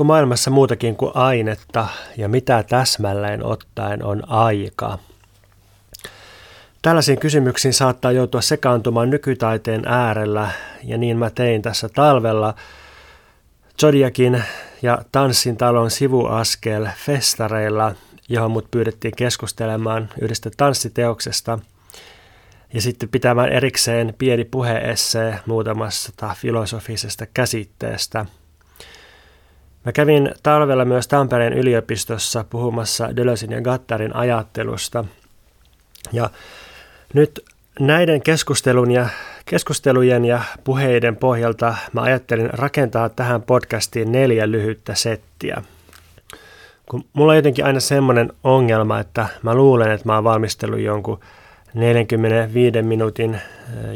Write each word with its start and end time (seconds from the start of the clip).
Onko 0.00 0.06
maailmassa 0.06 0.50
muutakin 0.50 0.96
kuin 0.96 1.12
ainetta 1.14 1.88
ja 2.16 2.28
mitä 2.28 2.62
täsmälleen 2.62 3.44
ottaen 3.44 4.04
on 4.04 4.30
aika? 4.30 4.98
Tällaisiin 6.82 7.18
kysymyksiin 7.18 7.74
saattaa 7.74 8.12
joutua 8.12 8.40
sekaantumaan 8.40 9.10
nykytaiteen 9.10 9.82
äärellä 9.86 10.50
ja 10.82 10.98
niin 10.98 11.16
mä 11.16 11.30
tein 11.30 11.62
tässä 11.62 11.88
talvella. 11.88 12.54
Zodiakin 13.80 14.42
ja 14.82 14.98
Tanssin 15.12 15.56
talon 15.56 15.90
sivuaskel 15.90 16.88
festareilla, 17.06 17.94
johon 18.28 18.50
mut 18.50 18.70
pyydettiin 18.70 19.16
keskustelemaan 19.16 20.08
yhdestä 20.20 20.50
tanssiteoksesta. 20.56 21.58
Ja 22.74 22.80
sitten 22.80 23.08
pitämään 23.08 23.52
erikseen 23.52 24.14
pieni 24.18 24.44
puheessee 24.44 25.40
muutamasta 25.46 26.34
filosofisesta 26.38 27.26
käsitteestä– 27.26 28.26
Mä 29.84 29.92
kävin 29.92 30.34
talvella 30.42 30.84
myös 30.84 31.08
Tampereen 31.08 31.52
yliopistossa 31.52 32.44
puhumassa 32.50 33.16
Deleuzein 33.16 33.52
ja 33.52 33.60
Gattarin 33.60 34.16
ajattelusta. 34.16 35.04
Ja 36.12 36.30
nyt 37.14 37.44
näiden 37.80 38.22
keskustelun 38.22 38.90
ja, 38.90 39.08
keskustelujen 39.44 40.24
ja 40.24 40.42
puheiden 40.64 41.16
pohjalta 41.16 41.74
mä 41.92 42.02
ajattelin 42.02 42.50
rakentaa 42.52 43.08
tähän 43.08 43.42
podcastiin 43.42 44.12
neljä 44.12 44.50
lyhyttä 44.50 44.94
settiä. 44.94 45.62
Kun 46.90 47.04
mulla 47.12 47.32
on 47.32 47.36
jotenkin 47.36 47.64
aina 47.64 47.80
semmoinen 47.80 48.32
ongelma, 48.44 49.00
että 49.00 49.28
mä 49.42 49.54
luulen, 49.54 49.90
että 49.90 50.08
mä 50.08 50.14
oon 50.14 50.24
valmistellut 50.24 50.80
jonkun 50.80 51.20
45 51.74 52.82
minuutin 52.82 53.40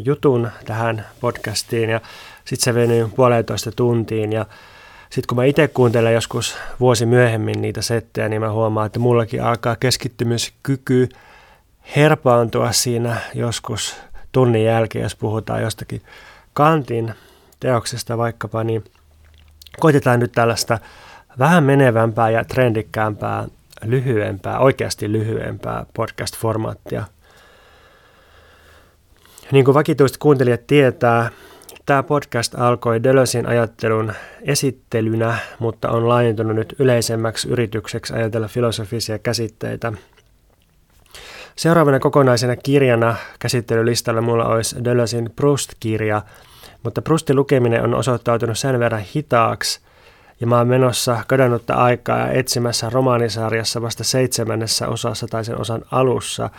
jutun 0.05 0.51
tähän 0.65 1.07
podcastiin 1.21 1.91
ja 1.91 2.01
sitten 2.45 2.65
se 2.65 2.75
venyy 2.75 3.09
puolentoista 3.17 3.73
tuntiin 3.73 4.33
ja 4.33 4.47
sitten 5.15 5.29
kun 5.29 5.37
mä 5.37 5.45
itse 5.45 5.69
kuuntelen 5.69 6.15
joskus 6.15 6.57
vuosi 6.81 7.07
myöhemmin 7.07 7.63
niitä 7.63 7.83
settejä, 7.83 8.29
niin 8.29 8.43
mä 8.43 8.53
huomaan, 8.53 8.87
että 8.87 8.99
mullakin 8.99 9.43
alkaa 9.43 9.77
keskittymiskyky 9.77 11.09
herpaantua 11.97 12.73
siinä 12.73 13.17
joskus 13.35 13.97
tunnin 14.33 14.65
jälkeen, 14.65 15.03
jos 15.03 15.17
puhutaan 15.17 15.63
jostakin 15.63 16.03
kantin 16.53 17.15
teoksesta 17.61 18.19
vaikkapa, 18.19 18.65
niin 18.65 18.85
koitetaan 19.81 20.21
nyt 20.21 20.33
tällaista 20.33 20.79
vähän 21.39 21.65
menevämpää 21.65 22.31
ja 22.31 22.45
trendikkäämpää, 22.45 23.47
lyhyempää, 23.85 24.59
oikeasti 24.59 25.13
lyhyempää 25.13 25.87
podcast-formaattia. 25.99 27.05
Niin 29.53 29.65
kuin 29.65 29.75
vakituiset 29.75 30.17
kuuntelijat 30.17 30.67
tietää, 30.67 31.31
Tämä 31.87 32.03
podcast 32.03 32.55
alkoi 32.55 33.03
Deleuzein 33.03 33.47
ajattelun 33.47 34.13
esittelynä, 34.43 35.39
mutta 35.59 35.91
on 35.91 36.09
laajentunut 36.09 36.57
nyt 36.57 36.75
yleisemmäksi 36.79 37.49
yritykseksi 37.49 38.15
ajatella 38.15 38.49
filosofisia 38.49 39.19
käsitteitä. 39.19 39.93
Seuraavana 41.57 42.01
kokonaisena 42.01 42.57
kirjana 42.57 43.17
käsittelylistalla 43.39 44.21
mulla 44.21 44.47
olisi 44.47 44.85
Deleuzein 44.85 45.31
Proust-kirja, 45.37 46.23
mutta 46.83 47.03
Proustin 47.03 47.37
lukeminen 47.37 47.85
on 47.85 47.95
osoittautunut 47.95 48.59
sen 48.59 48.79
verran 48.79 49.05
hitaaksi, 49.15 49.81
ja 50.41 50.47
mä 50.47 50.59
oon 50.59 50.69
menossa 50.69 51.25
kadonnutta 51.27 51.75
aikaa 51.75 52.19
ja 52.19 52.31
etsimässä 52.33 52.91
romaanisarjassa 52.91 53.83
vasta 53.83 54.05
seitsemännessä 54.05 54.89
osassa 54.89 55.27
tai 55.27 55.45
sen 55.45 55.61
osan 55.61 55.83
alussa. 55.91 56.51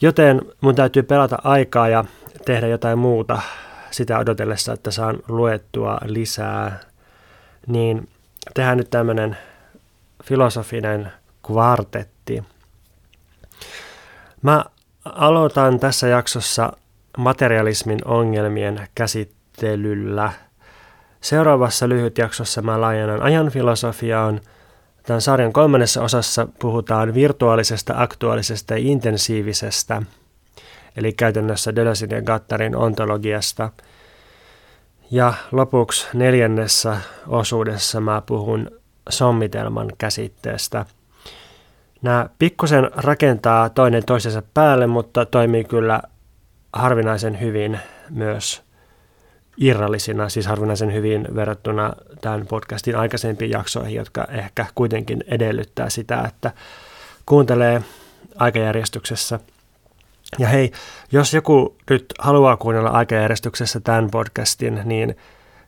Joten 0.00 0.42
mun 0.60 0.74
täytyy 0.74 1.02
pelata 1.02 1.38
aikaa 1.44 1.88
ja 1.88 2.04
tehdä 2.44 2.66
jotain 2.66 2.98
muuta 2.98 3.42
sitä 3.92 4.18
odotellessa, 4.18 4.72
että 4.72 4.90
saan 4.90 5.18
luettua 5.28 5.98
lisää, 6.04 6.80
niin 7.66 8.08
tehdään 8.54 8.78
nyt 8.78 8.90
tämmöinen 8.90 9.36
filosofinen 10.24 11.12
kvartetti. 11.46 12.44
Mä 14.42 14.64
aloitan 15.04 15.80
tässä 15.80 16.08
jaksossa 16.08 16.72
materialismin 17.18 17.98
ongelmien 18.04 18.88
käsittelyllä. 18.94 20.32
Seuraavassa 21.20 21.88
lyhytjaksossa 21.88 22.62
mä 22.62 22.80
laajennan 22.80 23.22
ajan 23.22 23.50
filosofiaan. 23.50 24.40
Tämän 25.02 25.20
sarjan 25.20 25.52
kolmannessa 25.52 26.02
osassa 26.02 26.48
puhutaan 26.58 27.14
virtuaalisesta, 27.14 27.94
aktuaalisesta 27.96 28.74
ja 28.74 28.78
intensiivisestä– 28.78 30.02
eli 30.96 31.12
käytännössä 31.12 31.74
Deleuzein 31.74 32.10
ja 32.10 32.22
Gattarin 32.22 32.76
ontologiasta. 32.76 33.70
Ja 35.10 35.34
lopuksi 35.52 36.06
neljännessä 36.14 36.96
osuudessa 37.26 38.00
mä 38.00 38.22
puhun 38.26 38.70
sommitelman 39.08 39.92
käsitteestä. 39.98 40.86
Nämä 42.02 42.28
pikkusen 42.38 42.90
rakentaa 42.94 43.68
toinen 43.68 44.04
toisensa 44.06 44.42
päälle, 44.54 44.86
mutta 44.86 45.26
toimii 45.26 45.64
kyllä 45.64 46.02
harvinaisen 46.72 47.40
hyvin 47.40 47.80
myös 48.10 48.62
irrallisina, 49.56 50.28
siis 50.28 50.46
harvinaisen 50.46 50.92
hyvin 50.92 51.28
verrattuna 51.34 51.92
tämän 52.20 52.46
podcastin 52.46 52.96
aikaisempiin 52.96 53.50
jaksoihin, 53.50 53.94
jotka 53.94 54.24
ehkä 54.24 54.66
kuitenkin 54.74 55.24
edellyttää 55.26 55.90
sitä, 55.90 56.22
että 56.28 56.50
kuuntelee 57.26 57.82
aikajärjestyksessä– 58.38 59.40
ja 60.38 60.48
hei, 60.48 60.72
jos 61.12 61.34
joku 61.34 61.76
nyt 61.90 62.14
haluaa 62.18 62.56
kuunnella 62.56 62.90
aikajärjestyksessä 62.90 63.80
tämän 63.80 64.10
podcastin, 64.10 64.80
niin 64.84 65.16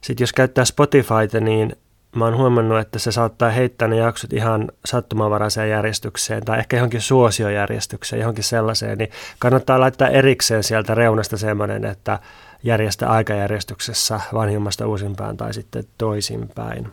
sitten 0.01 0.23
jos 0.23 0.33
käyttää 0.33 0.65
Spotifyta, 0.65 1.41
niin 1.41 1.77
mä 2.17 2.25
oon 2.25 2.37
huomannut, 2.37 2.79
että 2.79 2.99
se 2.99 3.13
saattaa 3.13 3.51
heittää 3.51 3.89
ne 3.89 3.97
jaksot 3.97 4.33
ihan 4.33 4.71
sattumanvaraiseen 4.85 5.71
järjestykseen 5.71 6.45
tai 6.45 6.59
ehkä 6.59 6.77
johonkin 6.77 7.01
suosiojärjestykseen, 7.01 8.21
johonkin 8.21 8.45
sellaiseen, 8.45 8.99
niin 8.99 9.11
kannattaa 9.39 9.81
laittaa 9.81 10.09
erikseen 10.09 10.63
sieltä 10.63 10.95
reunasta 10.95 11.37
semmoinen, 11.37 11.85
että 11.85 12.19
järjestä 12.63 13.11
aikajärjestyksessä 13.11 14.21
vanhimmasta 14.35 14.87
uusimpään 14.87 15.37
tai 15.37 15.55
sitten 15.55 15.85
toisinpäin. 15.99 16.93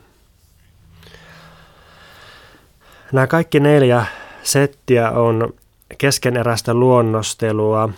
Nämä 3.12 3.26
kaikki 3.26 3.60
neljä 3.60 4.06
settiä 4.42 5.10
on 5.10 5.54
keskeneräistä 5.98 6.74
luonnostelua. 6.74 7.88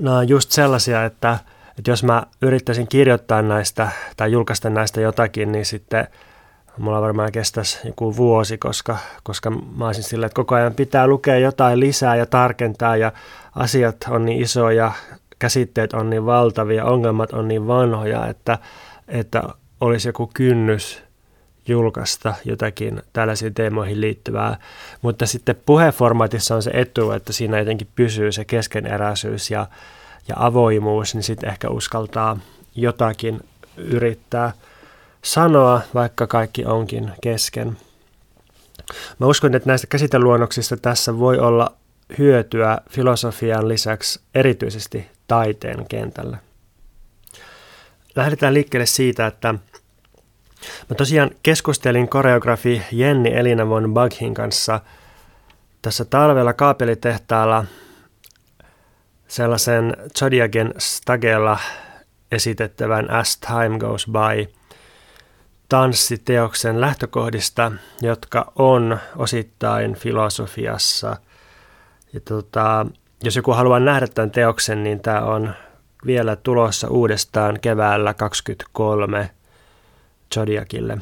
Nämä 0.00 0.18
on 0.18 0.28
just 0.28 0.50
sellaisia, 0.50 1.04
että, 1.04 1.38
että 1.78 1.90
jos 1.90 2.04
mä 2.04 2.22
yrittäisin 2.42 2.88
kirjoittaa 2.88 3.42
näistä 3.42 3.88
tai 4.16 4.32
julkaista 4.32 4.70
näistä 4.70 5.00
jotakin, 5.00 5.52
niin 5.52 5.66
sitten 5.66 6.06
mulla 6.78 7.00
varmaan 7.00 7.32
kestäisi 7.32 7.78
joku 7.84 8.16
vuosi, 8.16 8.58
koska, 8.58 8.96
koska 9.22 9.50
mä 9.50 9.86
olisin 9.86 10.04
sillä, 10.04 10.26
että 10.26 10.36
koko 10.36 10.54
ajan 10.54 10.74
pitää 10.74 11.06
lukea 11.06 11.38
jotain 11.38 11.80
lisää 11.80 12.16
ja 12.16 12.26
tarkentaa 12.26 12.96
ja 12.96 13.12
asiat 13.54 13.96
on 14.08 14.24
niin 14.24 14.42
isoja, 14.42 14.92
käsitteet 15.38 15.92
on 15.92 16.10
niin 16.10 16.26
valtavia, 16.26 16.84
ongelmat 16.84 17.32
on 17.32 17.48
niin 17.48 17.66
vanhoja, 17.66 18.26
että, 18.26 18.58
että 19.08 19.42
olisi 19.80 20.08
joku 20.08 20.30
kynnys 20.34 21.02
julkaista 21.68 22.34
jotakin 22.44 23.02
tällaisiin 23.12 23.54
teemoihin 23.54 24.00
liittyvää, 24.00 24.56
mutta 25.02 25.26
sitten 25.26 25.56
puheformaatissa 25.66 26.54
on 26.54 26.62
se 26.62 26.70
etu, 26.74 27.10
että 27.10 27.32
siinä 27.32 27.58
jotenkin 27.58 27.88
pysyy 27.94 28.32
se 28.32 28.44
keskeneräisyys 28.44 29.50
ja, 29.50 29.66
ja 30.28 30.34
avoimuus, 30.38 31.14
niin 31.14 31.22
sitten 31.22 31.50
ehkä 31.50 31.68
uskaltaa 31.68 32.38
jotakin 32.74 33.40
yrittää 33.76 34.52
sanoa, 35.22 35.80
vaikka 35.94 36.26
kaikki 36.26 36.64
onkin 36.64 37.12
kesken. 37.22 37.76
Mä 39.18 39.26
uskon, 39.26 39.54
että 39.54 39.68
näistä 39.68 39.86
käsiteluonnoksista 39.86 40.76
tässä 40.76 41.18
voi 41.18 41.38
olla 41.38 41.72
hyötyä 42.18 42.78
filosofian 42.90 43.68
lisäksi 43.68 44.20
erityisesti 44.34 45.06
taiteen 45.26 45.86
kentällä. 45.88 46.38
Lähdetään 48.16 48.54
liikkeelle 48.54 48.86
siitä, 48.86 49.26
että 49.26 49.54
Mä 50.88 50.96
tosiaan 50.96 51.30
keskustelin 51.42 52.08
koreografi 52.08 52.82
Jenni 52.92 53.34
Elina 53.34 53.68
von 53.68 53.94
Baghin 53.94 54.34
kanssa 54.34 54.80
tässä 55.82 56.04
talvella 56.04 56.52
kaapelitehtaalla 56.52 57.64
sellaisen 59.28 59.96
Zodiagen 60.18 60.74
Stagella 60.78 61.58
esitettävän 62.32 63.10
As 63.10 63.36
Time 63.36 63.78
Goes 63.78 64.06
By 64.06 64.52
tanssiteoksen 65.68 66.80
lähtökohdista, 66.80 67.72
jotka 68.02 68.52
on 68.56 68.98
osittain 69.16 69.94
filosofiassa. 69.94 71.16
Ja 72.12 72.20
tota, 72.20 72.86
jos 73.22 73.36
joku 73.36 73.52
haluaa 73.52 73.80
nähdä 73.80 74.06
tämän 74.06 74.30
teoksen, 74.30 74.82
niin 74.82 75.00
tämä 75.00 75.20
on 75.20 75.54
vielä 76.06 76.36
tulossa 76.36 76.88
uudestaan 76.88 77.60
keväällä 77.60 78.14
2023 78.14 79.30
Zodiacille. 80.34 80.98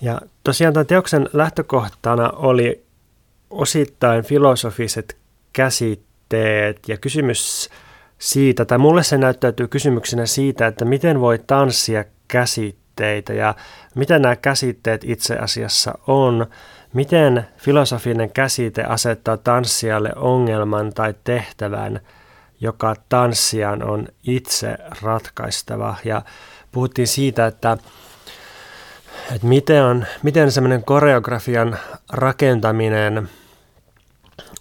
Ja 0.00 0.20
tosiaan 0.44 0.74
tämän 0.74 0.86
teoksen 0.86 1.28
lähtökohtana 1.32 2.30
oli 2.30 2.84
osittain 3.50 4.24
filosofiset 4.24 5.16
käsitteet 5.52 6.88
ja 6.88 6.96
kysymys 6.96 7.70
siitä, 8.18 8.64
tai 8.64 8.78
mulle 8.78 9.02
se 9.02 9.18
näyttäytyy 9.18 9.68
kysymyksenä 9.68 10.26
siitä, 10.26 10.66
että 10.66 10.84
miten 10.84 11.20
voi 11.20 11.38
tanssia 11.46 12.04
käsitteitä 12.28 13.32
ja 13.32 13.54
mitä 13.94 14.18
nämä 14.18 14.36
käsitteet 14.36 15.04
itse 15.04 15.36
asiassa 15.36 15.98
on, 16.06 16.46
miten 16.92 17.46
filosofinen 17.56 18.30
käsite 18.30 18.84
asettaa 18.84 19.36
tanssijalle 19.36 20.12
ongelman 20.16 20.92
tai 20.92 21.14
tehtävän, 21.24 22.00
joka 22.60 22.94
tanssijan 23.08 23.82
on 23.82 24.08
itse 24.22 24.78
ratkaistava. 25.02 25.96
Ja 26.04 26.22
puhuttiin 26.72 27.08
siitä, 27.08 27.46
että, 27.46 27.78
että 29.34 29.46
miten, 29.46 29.84
on, 29.84 30.06
miten 30.22 30.52
semmoinen 30.52 30.84
koreografian 30.84 31.78
rakentaminen 32.12 33.28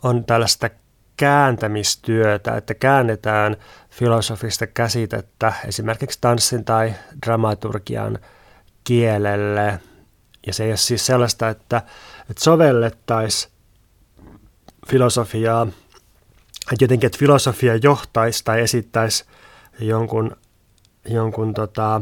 on 0.04 0.26
tällaista 0.26 0.70
kääntämistyötä, 1.18 2.58
että 2.58 2.74
käännetään 2.74 3.58
filosofista 3.90 4.68
käsitettä 4.68 5.54
esimerkiksi 5.68 6.18
tanssin 6.22 6.66
tai 6.66 6.94
dramaturgian 7.26 8.20
kielelle. 8.84 9.80
Ja 10.48 10.54
se 10.54 10.64
ei 10.64 10.70
ole 10.70 10.78
siis 10.78 11.06
sellaista, 11.06 11.50
että, 11.50 11.78
että 12.30 12.44
sovellettaisiin 12.44 13.54
filosofiaa, 14.88 15.68
että 16.72 16.84
jotenkin, 16.84 17.08
että 17.08 17.20
filosofia 17.20 17.76
johtaisi 17.76 18.44
tai 18.44 18.62
esittäisi 18.62 19.26
jonkun, 19.80 20.38
jonkun 21.10 21.54
tota, 21.54 22.02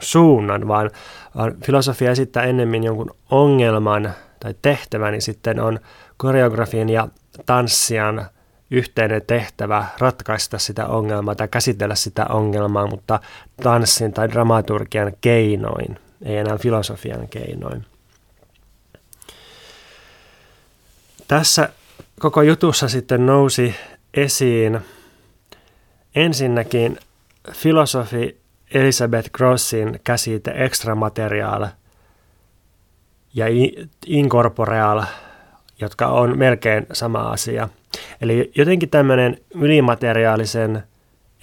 suunnan, 0.00 0.68
vaan, 0.68 0.90
vaan 1.36 1.54
filosofia 1.64 2.10
esittää 2.10 2.42
ennemmin 2.42 2.84
jonkun 2.84 3.14
ongelman 3.30 4.14
tai 4.40 4.54
tehtävän, 4.62 5.12
niin 5.12 5.22
sitten 5.22 5.60
on 5.60 5.80
koreografian 6.16 6.88
ja 6.88 7.08
tanssijan 7.46 8.26
yhteinen 8.70 9.22
tehtävä 9.26 9.86
ratkaista 9.98 10.58
sitä 10.58 10.86
ongelmaa 10.86 11.34
tai 11.34 11.48
käsitellä 11.48 11.94
sitä 11.94 12.26
ongelmaa, 12.26 12.86
mutta 12.86 13.20
tanssin 13.62 14.12
tai 14.12 14.28
dramaturgian 14.30 15.12
keinoin, 15.20 15.98
ei 16.24 16.36
enää 16.36 16.58
filosofian 16.58 17.28
keinoin. 17.28 17.86
Tässä 21.28 21.68
koko 22.20 22.42
jutussa 22.42 22.88
sitten 22.88 23.26
nousi 23.26 23.74
esiin 24.14 24.80
ensinnäkin 26.14 26.98
filosofi 27.52 28.40
Elizabeth 28.74 29.30
Grossin 29.30 30.00
käsite 30.04 30.50
extramateriaal 30.50 31.66
ja 33.34 33.46
incorporeal, 34.06 35.02
jotka 35.80 36.06
on 36.06 36.38
melkein 36.38 36.86
sama 36.92 37.18
asia– 37.18 37.68
Eli 38.20 38.52
jotenkin 38.54 38.90
tämmöinen 38.90 39.38
ylimateriaalisen, 39.54 40.82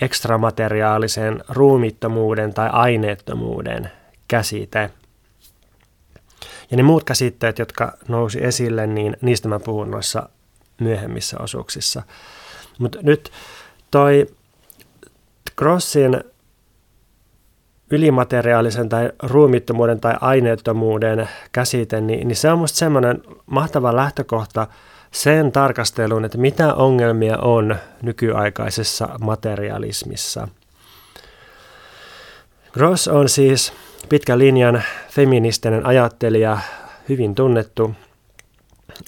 ekstramateriaalisen 0.01 1.43
ruumittomuuden 1.49 2.53
tai 2.53 2.69
aineettomuuden 2.71 3.91
käsite. 4.27 4.89
Ja 6.71 6.77
ne 6.77 6.83
muut 6.83 7.03
käsitteet, 7.03 7.59
jotka 7.59 7.97
nousi 8.07 8.43
esille, 8.43 8.87
niin 8.87 9.17
niistä 9.21 9.47
mä 9.47 9.59
puhun 9.59 9.91
noissa 9.91 10.29
myöhemmissä 10.81 11.37
osuuksissa. 11.39 12.03
Mutta 12.79 12.99
nyt 13.01 13.31
toi 13.91 14.27
Grossin 15.55 16.23
ylimateriaalisen 17.91 18.89
tai 18.89 19.11
ruumittomuuden 19.23 19.99
tai 19.99 20.15
aineettomuuden 20.21 21.29
käsite, 21.51 22.01
niin, 22.01 22.27
niin 22.27 22.35
se 22.35 22.51
on 22.51 22.59
musta 22.59 22.77
semmoinen 22.77 23.21
mahtava 23.45 23.95
lähtökohta– 23.95 24.67
sen 25.11 25.51
tarkasteluun, 25.51 26.25
että 26.25 26.37
mitä 26.37 26.73
ongelmia 26.73 27.37
on 27.37 27.75
nykyaikaisessa 28.01 29.09
materialismissa. 29.21 30.47
Gross 32.73 33.07
on 33.07 33.29
siis 33.29 33.73
pitkän 34.09 34.39
linjan 34.39 34.83
feministinen 35.09 35.85
ajattelija, 35.85 36.57
hyvin 37.09 37.35
tunnettu 37.35 37.95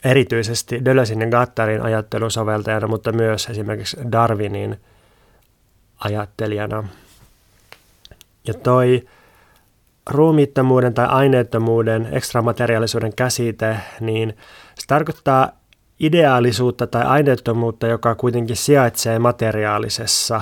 erityisesti 0.03 0.85
Dölösin 0.85 1.21
ja 1.21 1.27
Gattarin 1.27 1.81
ajattelusoveltajana, 1.81 2.87
mutta 2.87 3.11
myös 3.11 3.49
esimerkiksi 3.49 3.97
Darwinin 4.11 4.79
ajattelijana. 5.99 6.83
Ja 8.47 8.53
toi 8.53 9.07
ruumiittomuuden 10.09 10.93
tai 10.93 11.05
aineettomuuden, 11.05 12.07
ekstramateriaalisuuden 12.11 13.15
käsite, 13.15 13.77
niin 13.99 14.37
se 14.75 14.87
tarkoittaa 14.87 15.51
ideaalisuutta 15.99 16.87
tai 16.87 17.03
aineettomuutta, 17.05 17.87
joka 17.87 18.15
kuitenkin 18.15 18.55
sijaitsee 18.55 19.19
materiaalisessa. 19.19 20.41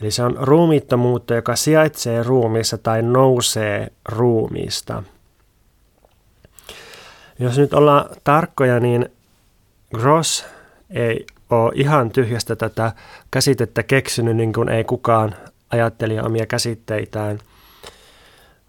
Eli 0.00 0.10
se 0.10 0.22
on 0.22 0.36
ruumiittomuutta, 0.40 1.34
joka 1.34 1.56
sijaitsee 1.56 2.22
ruumiissa 2.22 2.78
tai 2.78 3.02
nousee 3.02 3.92
ruumiista. 4.08 5.02
Jos 7.38 7.58
nyt 7.58 7.74
ollaan 7.74 8.08
tarkkoja, 8.24 8.80
niin 8.80 9.08
Gross 9.94 10.46
ei 10.90 11.26
ole 11.50 11.72
ihan 11.74 12.10
tyhjästä 12.10 12.56
tätä 12.56 12.92
käsitettä 13.30 13.82
keksinyt, 13.82 14.36
niin 14.36 14.52
kuin 14.52 14.68
ei 14.68 14.84
kukaan 14.84 15.34
ajatteli 15.70 16.20
omia 16.20 16.46
käsitteitään, 16.46 17.38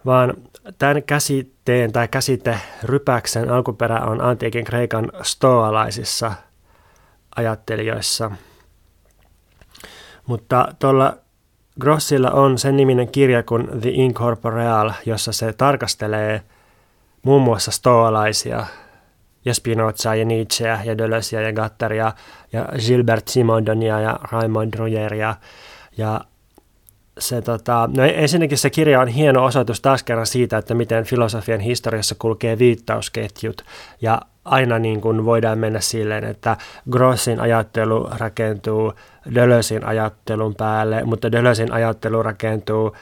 vaan 0.06 0.34
tämän 0.78 1.04
käsitteen 1.04 1.92
tai 1.92 2.08
käsiterypäksen 2.08 3.50
alkuperä 3.50 4.00
on 4.00 4.22
antiikin 4.22 4.66
Kreikan 4.66 5.12
stoalaisissa 5.22 6.34
ajattelijoissa. 7.36 8.32
Mutta 10.26 10.68
tuolla 10.80 11.18
Grossilla 11.80 12.32
on 12.32 12.58
sen 12.58 12.78
niminen 12.78 13.08
kirja 13.08 13.44
kuin 13.44 13.68
The 13.82 13.90
Incorporeal, 13.90 14.92
jossa 15.06 15.32
se 15.32 15.54
tarkastelee 15.54 16.44
muun 17.28 17.42
muassa 17.42 17.72
stoalaisia 17.72 18.66
ja 19.46 19.54
Spinozaa 19.54 20.16
ja 20.16 20.26
Nietzscheä 20.26 20.82
ja 20.84 20.98
Deleuzeä 20.98 21.42
ja 21.42 21.54
Gattaria 21.54 22.14
ja 22.54 22.66
Gilbert 22.88 23.28
Simodonia 23.28 24.00
ja 24.00 24.20
Raymond 24.32 24.74
Rogeria 24.74 25.36
ja 25.98 26.22
se, 27.20 27.42
tota, 27.42 27.90
no 27.98 28.04
ensinnäkin 28.04 28.58
se 28.58 28.70
kirja 28.70 29.02
on 29.02 29.08
hieno 29.08 29.46
osoitus 29.46 29.82
taas 29.82 30.04
kerran 30.04 30.26
siitä, 30.26 30.58
että 30.58 30.74
miten 30.74 31.04
filosofian 31.04 31.60
historiassa 31.60 32.16
kulkee 32.20 32.60
viittausketjut. 32.60 33.62
Ja 34.02 34.22
aina 34.46 34.80
niin 34.80 35.02
kuin 35.02 35.26
voidaan 35.26 35.60
mennä 35.60 35.80
silleen, 35.80 36.24
että 36.24 36.58
Grossin 36.92 37.40
ajattelu 37.40 38.10
rakentuu 38.18 38.94
Deleuzein 39.36 39.86
ajattelun 39.86 40.56
päälle, 40.56 41.04
mutta 41.04 41.32
Deleuzein 41.32 41.72
ajattelu 41.72 42.24
rakentuu 42.24 42.96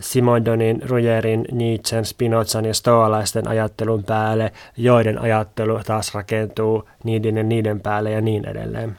Simodonin, 0.00 0.82
Rujerin, 0.88 1.44
Nietzschen, 1.52 2.04
Spinozan 2.04 2.64
ja 2.64 2.74
stoalaisten 2.74 3.48
ajattelun 3.48 4.04
päälle, 4.04 4.52
joiden 4.76 5.20
ajattelu 5.20 5.80
taas 5.86 6.14
rakentuu 6.14 6.88
niiden 7.04 7.36
ja 7.36 7.42
niiden 7.42 7.80
päälle 7.80 8.10
ja 8.10 8.20
niin 8.20 8.48
edelleen. 8.48 8.98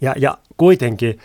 Ja, 0.00 0.14
ja 0.16 0.38
kuitenkin 0.56 1.18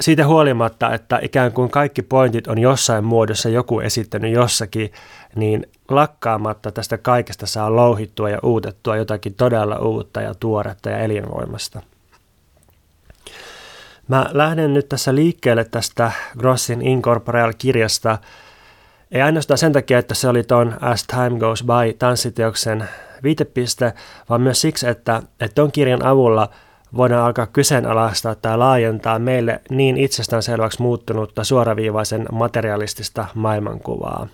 siitä 0.00 0.26
huolimatta, 0.26 0.94
että 0.94 1.18
ikään 1.22 1.52
kuin 1.52 1.70
kaikki 1.70 2.02
pointit 2.02 2.46
on 2.46 2.58
jossain 2.58 3.04
muodossa 3.04 3.48
joku 3.48 3.80
esittänyt 3.80 4.32
jossakin, 4.32 4.92
niin 5.36 5.66
lakkaamatta 5.88 6.72
tästä 6.72 6.98
kaikesta 6.98 7.46
saa 7.46 7.76
louhittua 7.76 8.30
ja 8.30 8.38
uutettua 8.42 8.96
jotakin 8.96 9.34
todella 9.34 9.78
uutta 9.78 10.20
ja 10.20 10.34
tuoretta 10.34 10.90
ja 10.90 10.98
elinvoimasta. 10.98 11.80
Mä 14.10 14.26
lähden 14.32 14.74
nyt 14.74 14.88
tässä 14.88 15.14
liikkeelle 15.14 15.64
tästä 15.64 16.12
Grossin 16.38 16.82
Incorporeal-kirjasta, 16.82 18.18
ei 19.10 19.22
ainoastaan 19.22 19.58
sen 19.58 19.72
takia, 19.72 19.98
että 19.98 20.14
se 20.14 20.28
oli 20.28 20.42
ton 20.42 20.76
As 20.80 21.04
Time 21.04 21.38
Goes 21.38 21.64
By 21.64 21.92
tanssiteoksen 21.98 22.88
viitepiste, 23.22 23.92
vaan 24.28 24.40
myös 24.40 24.60
siksi, 24.60 24.88
että, 24.88 25.22
että 25.40 25.54
ton 25.54 25.72
kirjan 25.72 26.06
avulla– 26.06 26.48
voidaan 26.96 27.26
alkaa 27.26 27.46
kyseenalaistaa 27.46 28.34
tai 28.34 28.58
laajentaa 28.58 29.18
meille 29.18 29.60
niin 29.70 29.96
itsestäänselväksi 29.96 30.82
muuttunutta 30.82 31.44
suoraviivaisen 31.44 32.26
materialistista 32.32 33.26
maailmankuvaa. 33.34 34.26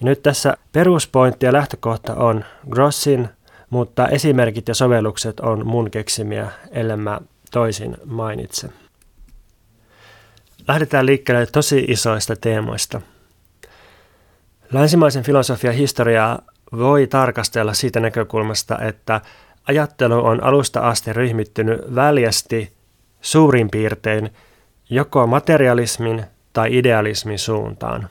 Ja 0.00 0.04
nyt 0.04 0.22
tässä 0.22 0.56
peruspointti 0.72 1.46
ja 1.46 1.52
lähtökohta 1.52 2.14
on 2.14 2.44
Grossin, 2.70 3.28
mutta 3.70 4.08
esimerkit 4.08 4.68
ja 4.68 4.74
sovellukset 4.74 5.40
on 5.40 5.66
mun 5.66 5.90
keksimiä, 5.90 6.50
ellei 6.70 6.96
mä 6.96 7.20
toisin 7.50 7.96
mainitse. 8.04 8.68
Lähdetään 10.68 11.06
liikkeelle 11.06 11.46
tosi 11.46 11.84
isoista 11.88 12.36
teemoista. 12.36 13.00
Länsimaisen 14.72 15.22
filosofian 15.22 15.74
historiaa 15.74 16.38
voi 16.72 17.06
tarkastella 17.06 17.74
siitä 17.74 18.00
näkökulmasta, 18.00 18.78
että 18.78 19.20
ajattelu 19.68 20.26
on 20.26 20.42
alusta 20.42 20.80
asti 20.80 21.12
ryhmittynyt 21.12 21.94
väljästi 21.94 22.72
suurin 23.20 23.70
piirtein 23.70 24.30
joko 24.90 25.26
materialismin 25.26 26.24
tai 26.52 26.76
idealismin 26.76 27.38
suuntaan. 27.38 28.08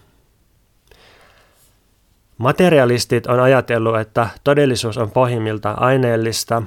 Materialistit 2.37 3.27
on 3.27 3.39
ajatellut, 3.39 3.99
että 3.99 4.29
todellisuus 4.43 4.97
on 4.97 5.11
pohjimmiltaan 5.11 5.81
aineellista, 5.81 6.63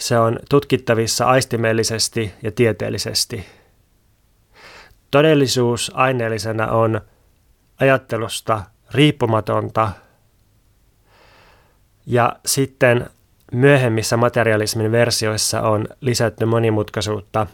se 0.00 0.18
on 0.18 0.38
tutkittavissa 0.48 1.26
aistimellisesti 1.26 2.34
ja 2.42 2.52
tieteellisesti. 2.52 3.46
Todellisuus 5.10 5.92
aineellisena 5.94 6.66
on 6.66 7.00
ajattelusta 7.80 8.62
riippumatonta. 8.94 9.90
Ja 12.06 12.36
sitten 12.46 13.10
myöhemmissä 13.52 14.16
materialismin 14.16 14.92
versioissa 14.92 15.62
on 15.62 15.86
lisätty 16.00 16.44
monimutkaisuutta 16.44 17.46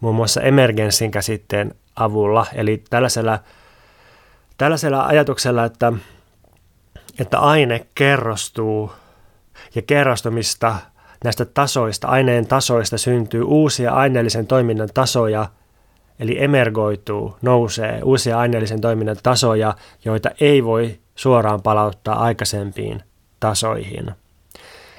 muun 0.00 0.14
muassa 0.14 0.40
emergenssin 0.40 1.10
käsitteen 1.10 1.74
avulla. 1.96 2.46
Eli 2.54 2.84
tällaisella, 2.90 3.38
tällaisella 4.58 5.06
ajatuksella, 5.06 5.64
että, 5.64 5.92
että 7.18 7.38
aine 7.38 7.86
kerrostuu 7.94 8.92
ja 9.74 9.82
kerrostumista 9.82 10.76
näistä 11.24 11.44
tasoista, 11.44 12.08
aineen 12.08 12.46
tasoista 12.46 12.98
syntyy 12.98 13.42
uusia 13.42 13.92
aineellisen 13.92 14.46
toiminnan 14.46 14.88
tasoja, 14.94 15.46
eli 16.18 16.42
emergoituu, 16.42 17.36
nousee 17.42 18.00
uusia 18.04 18.38
aineellisen 18.38 18.80
toiminnan 18.80 19.16
tasoja, 19.22 19.74
joita 20.04 20.30
ei 20.40 20.64
voi 20.64 20.98
suoraan 21.14 21.62
palauttaa 21.62 22.22
aikaisempiin 22.24 23.02
tasoihin. 23.40 24.10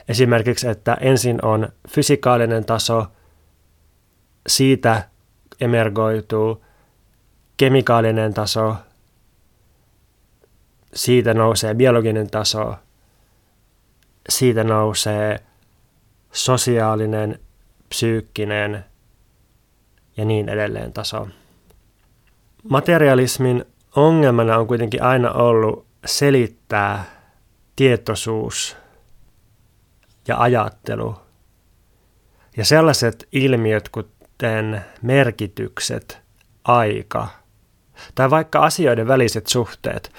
Esimerkiksi, 0.07 0.67
että 0.67 0.97
ensin 1.01 1.45
on 1.45 1.69
fysikaalinen 1.89 2.65
taso, 2.65 3.05
siitä 4.47 5.09
emergoituu 5.61 6.65
kemikaalinen 7.57 8.33
taso, 8.33 8.75
siitä 10.93 11.33
nousee 11.33 11.75
biologinen 11.75 12.29
taso, 12.29 12.75
siitä 14.29 14.63
nousee 14.63 15.39
sosiaalinen, 16.33 17.39
psyykkinen 17.89 18.85
ja 20.17 20.25
niin 20.25 20.49
edelleen 20.49 20.93
taso. 20.93 21.27
Materialismin 22.69 23.65
ongelmana 23.95 24.57
on 24.57 24.67
kuitenkin 24.67 25.03
aina 25.03 25.31
ollut 25.31 25.85
selittää 26.05 27.03
tietoisuus 27.75 28.77
ja 30.27 30.37
ajattelu 30.37 31.15
ja 32.57 32.65
sellaiset 32.65 33.27
ilmiöt, 33.31 33.89
kuten 33.89 34.85
merkitykset, 35.01 36.21
aika 36.63 37.27
tai 38.15 38.29
vaikka 38.29 38.59
asioiden 38.59 39.07
väliset 39.07 39.47
suhteet, 39.47 40.11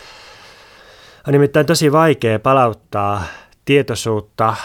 on 1.26 1.32
nimittäin 1.32 1.66
tosi 1.66 1.92
vaikea 1.92 2.38
palauttaa 2.38 3.24
tietoisuutta 3.64 4.56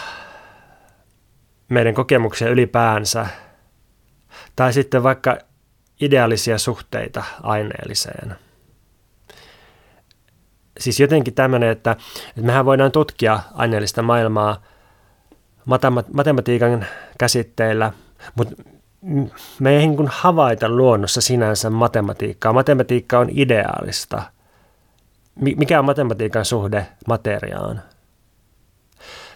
meidän 1.70 1.94
kokemuksia 1.94 2.48
ylipäänsä, 2.48 3.26
tai 4.56 4.72
sitten 4.72 5.02
vaikka 5.02 5.38
ideaalisia 6.00 6.58
suhteita 6.58 7.24
aineelliseen. 7.42 8.36
Siis 10.80 11.00
jotenkin 11.00 11.34
tämmöinen, 11.34 11.68
että, 11.68 11.90
että 12.28 12.42
mehän 12.42 12.64
voidaan 12.64 12.92
tutkia 12.92 13.40
aineellista 13.54 14.02
maailmaa 14.02 14.62
matematiikan 16.12 16.86
käsitteillä, 17.18 17.92
mutta 18.34 18.54
me 19.60 19.70
ei 19.70 19.86
niin 19.86 20.08
havaita 20.08 20.68
luonnossa 20.68 21.20
sinänsä 21.20 21.70
matematiikkaa. 21.70 22.52
Matematiikka 22.52 23.18
on 23.18 23.28
ideaalista. 23.30 24.22
Mikä 25.34 25.78
on 25.78 25.84
matematiikan 25.84 26.44
suhde 26.44 26.86
materiaan? 27.08 27.82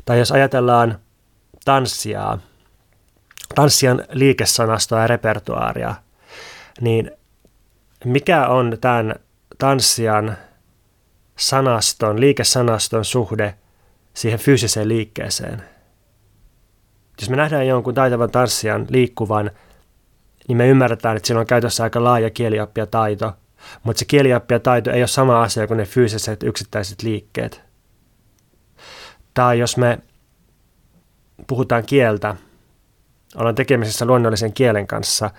Tai 0.04 0.18
jos 0.18 0.32
ajatellaan 0.32 0.98
tanssia, 1.64 2.38
tanssian 3.54 4.04
liikesanastoa 4.10 5.00
ja 5.00 5.06
repertuaaria, 5.06 5.94
niin 6.80 7.10
mikä 8.04 8.46
on 8.46 8.78
tämän 8.80 9.14
tanssian 9.58 10.36
sanaston, 11.36 12.20
liikesanaston 12.20 13.04
suhde 13.04 13.54
siihen 14.14 14.38
fyysiseen 14.38 14.88
liikkeeseen? 14.88 15.62
Jos 17.20 17.30
me 17.30 17.36
nähdään 17.36 17.66
jonkun 17.66 17.94
taitavan 17.94 18.30
tanssijan 18.30 18.86
liikkuvan, 18.88 19.50
niin 20.48 20.56
me 20.56 20.68
ymmärretään, 20.68 21.16
että 21.16 21.26
sillä 21.26 21.40
on 21.40 21.46
käytössä 21.46 21.82
aika 21.82 22.04
laaja 22.04 22.30
taito, 22.86 23.32
mutta 23.82 23.98
se 23.98 24.04
taito 24.58 24.90
ei 24.90 25.00
ole 25.00 25.06
sama 25.06 25.42
asia 25.42 25.66
kuin 25.66 25.76
ne 25.76 25.84
fyysiset 25.84 26.42
yksittäiset 26.42 27.02
liikkeet. 27.02 27.62
Tai 29.34 29.58
jos 29.58 29.76
me 29.76 29.98
puhutaan 31.46 31.84
kieltä, 31.86 32.36
ollaan 33.36 33.54
tekemisissä 33.54 34.04
luonnollisen 34.04 34.52
kielen 34.52 34.86
kanssa, 34.86 35.30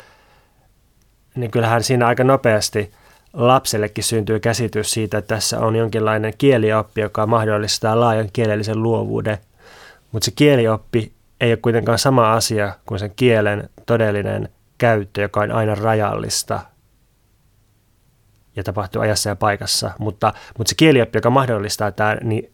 niin 1.35 1.51
kyllähän 1.51 1.83
siinä 1.83 2.07
aika 2.07 2.23
nopeasti 2.23 2.91
lapsellekin 3.33 4.03
syntyy 4.03 4.39
käsitys 4.39 4.91
siitä, 4.91 5.17
että 5.17 5.35
tässä 5.35 5.59
on 5.59 5.75
jonkinlainen 5.75 6.33
kielioppi, 6.37 7.01
joka 7.01 7.27
mahdollistaa 7.27 7.99
laajan 7.99 8.29
kielellisen 8.33 8.83
luovuuden. 8.83 9.37
Mutta 10.11 10.25
se 10.25 10.31
kielioppi 10.31 11.13
ei 11.41 11.51
ole 11.51 11.57
kuitenkaan 11.57 11.99
sama 11.99 12.33
asia 12.33 12.73
kuin 12.85 12.99
sen 12.99 13.11
kielen 13.15 13.69
todellinen 13.85 14.49
käyttö, 14.77 15.21
joka 15.21 15.39
on 15.39 15.51
aina 15.51 15.75
rajallista 15.75 16.59
ja 18.55 18.63
tapahtuu 18.63 19.01
ajassa 19.01 19.29
ja 19.29 19.35
paikassa. 19.35 19.91
Mutta, 19.99 20.33
mutta 20.57 20.69
se 20.69 20.75
kielioppi, 20.75 21.17
joka 21.17 21.29
mahdollistaa 21.29 21.91
tämä, 21.91 22.17
niin 22.23 22.53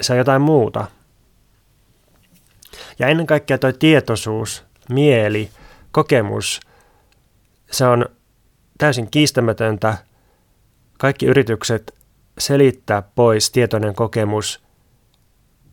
se 0.00 0.12
on 0.12 0.18
jotain 0.18 0.42
muuta. 0.42 0.86
Ja 2.98 3.08
ennen 3.08 3.26
kaikkea 3.26 3.58
tuo 3.58 3.72
tietoisuus, 3.72 4.64
mieli, 4.90 5.50
kokemus, 5.90 6.60
se 7.70 7.86
on 7.86 8.06
täysin 8.78 9.10
kiistämätöntä. 9.10 9.98
Kaikki 10.98 11.26
yritykset 11.26 11.94
selittää 12.38 13.02
pois 13.02 13.50
tietoinen 13.50 13.94
kokemus 13.94 14.62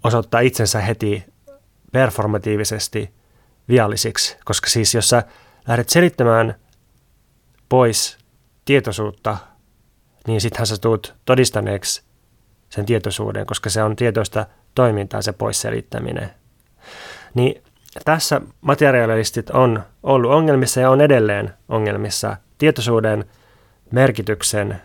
osoittaa 0.03 0.39
itsensä 0.39 0.81
heti 0.81 1.23
performatiivisesti 1.91 3.13
viallisiksi, 3.69 4.37
koska 4.45 4.69
siis 4.69 4.93
jos 4.93 5.09
sä 5.09 5.23
lähdet 5.67 5.89
selittämään 5.89 6.55
pois 7.69 8.17
tietoisuutta, 8.65 9.37
niin 10.27 10.41
sittenhän 10.41 10.67
sä 10.67 10.77
tuut 10.77 11.15
todistaneeksi 11.25 12.03
sen 12.69 12.85
tietoisuuden, 12.85 13.45
koska 13.45 13.69
se 13.69 13.83
on 13.83 13.95
tietoista 13.95 14.45
toimintaa 14.75 15.21
se 15.21 15.33
pois 15.33 15.61
selittäminen. 15.61 16.29
Niin 17.33 17.63
tässä 18.05 18.41
materialistit 18.61 19.49
on 19.49 19.83
ollut 20.03 20.31
ongelmissa 20.31 20.81
ja 20.81 20.89
on 20.89 21.01
edelleen 21.01 21.53
ongelmissa 21.69 22.37
tietoisuuden, 22.57 23.25
merkityksen, 23.91 24.81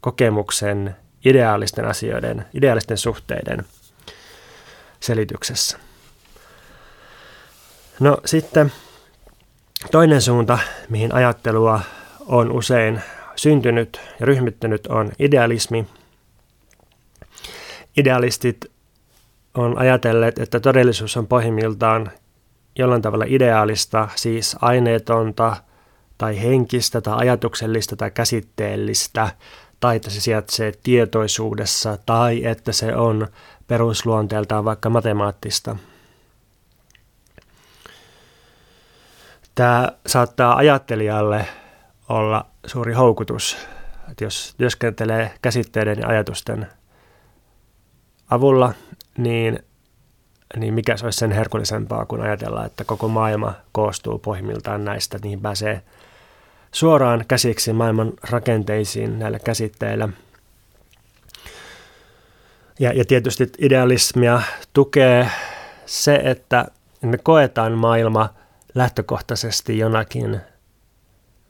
kokemuksen, 0.00 0.96
ideaalisten 1.24 1.84
asioiden, 1.84 2.44
ideaalisten 2.54 2.98
suhteiden 2.98 3.64
selityksessä. 5.00 5.78
No 8.00 8.18
sitten 8.24 8.72
toinen 9.90 10.22
suunta, 10.22 10.58
mihin 10.88 11.14
ajattelua 11.14 11.80
on 12.26 12.52
usein 12.52 13.02
syntynyt 13.36 14.00
ja 14.20 14.26
ryhmittynyt, 14.26 14.86
on 14.86 15.12
idealismi. 15.18 15.86
Idealistit 17.96 18.64
on 19.54 19.78
ajatelleet, 19.78 20.38
että 20.38 20.60
todellisuus 20.60 21.16
on 21.16 21.26
pohjimmiltaan 21.26 22.10
jollain 22.78 23.02
tavalla 23.02 23.24
ideaalista, 23.28 24.08
siis 24.14 24.56
aineetonta 24.60 25.56
tai 26.18 26.42
henkistä 26.42 27.00
tai 27.00 27.18
ajatuksellista 27.18 27.96
tai 27.96 28.10
käsitteellistä, 28.10 29.28
tai 29.80 29.96
että 29.96 30.10
se 30.10 30.20
sijaitsee 30.20 30.72
tietoisuudessa 30.82 31.98
tai 32.06 32.44
että 32.44 32.72
se 32.72 32.96
on 32.96 33.28
perusluonteeltaan 33.66 34.64
vaikka 34.64 34.90
matemaattista. 34.90 35.76
Tämä 39.54 39.92
saattaa 40.06 40.56
ajattelijalle 40.56 41.46
olla 42.08 42.46
suuri 42.66 42.92
houkutus, 42.92 43.56
että 44.10 44.24
jos 44.24 44.54
työskentelee 44.58 45.32
käsitteiden 45.42 45.98
ja 45.98 46.08
ajatusten 46.08 46.66
avulla, 48.30 48.74
niin, 49.18 49.58
niin 50.56 50.74
mikä 50.74 50.96
se 50.96 51.04
olisi 51.04 51.18
sen 51.18 51.32
herkullisempaa, 51.32 52.06
kun 52.06 52.20
ajatellaan, 52.20 52.66
että 52.66 52.84
koko 52.84 53.08
maailma 53.08 53.54
koostuu 53.72 54.18
pohjimmiltaan 54.18 54.84
näistä, 54.84 55.18
niihin 55.22 55.40
pääsee 55.40 55.82
suoraan 56.72 57.24
käsiksi 57.28 57.72
maailman 57.72 58.12
rakenteisiin 58.30 59.18
näillä 59.18 59.38
käsitteillä. 59.38 60.08
Ja, 62.78 62.92
ja 62.92 63.04
tietysti 63.04 63.52
idealismia 63.58 64.42
tukee 64.72 65.30
se, 65.86 66.20
että 66.24 66.66
me 67.02 67.18
koetaan 67.18 67.72
maailma 67.72 68.34
lähtökohtaisesti 68.74 69.78
jonakin, 69.78 70.40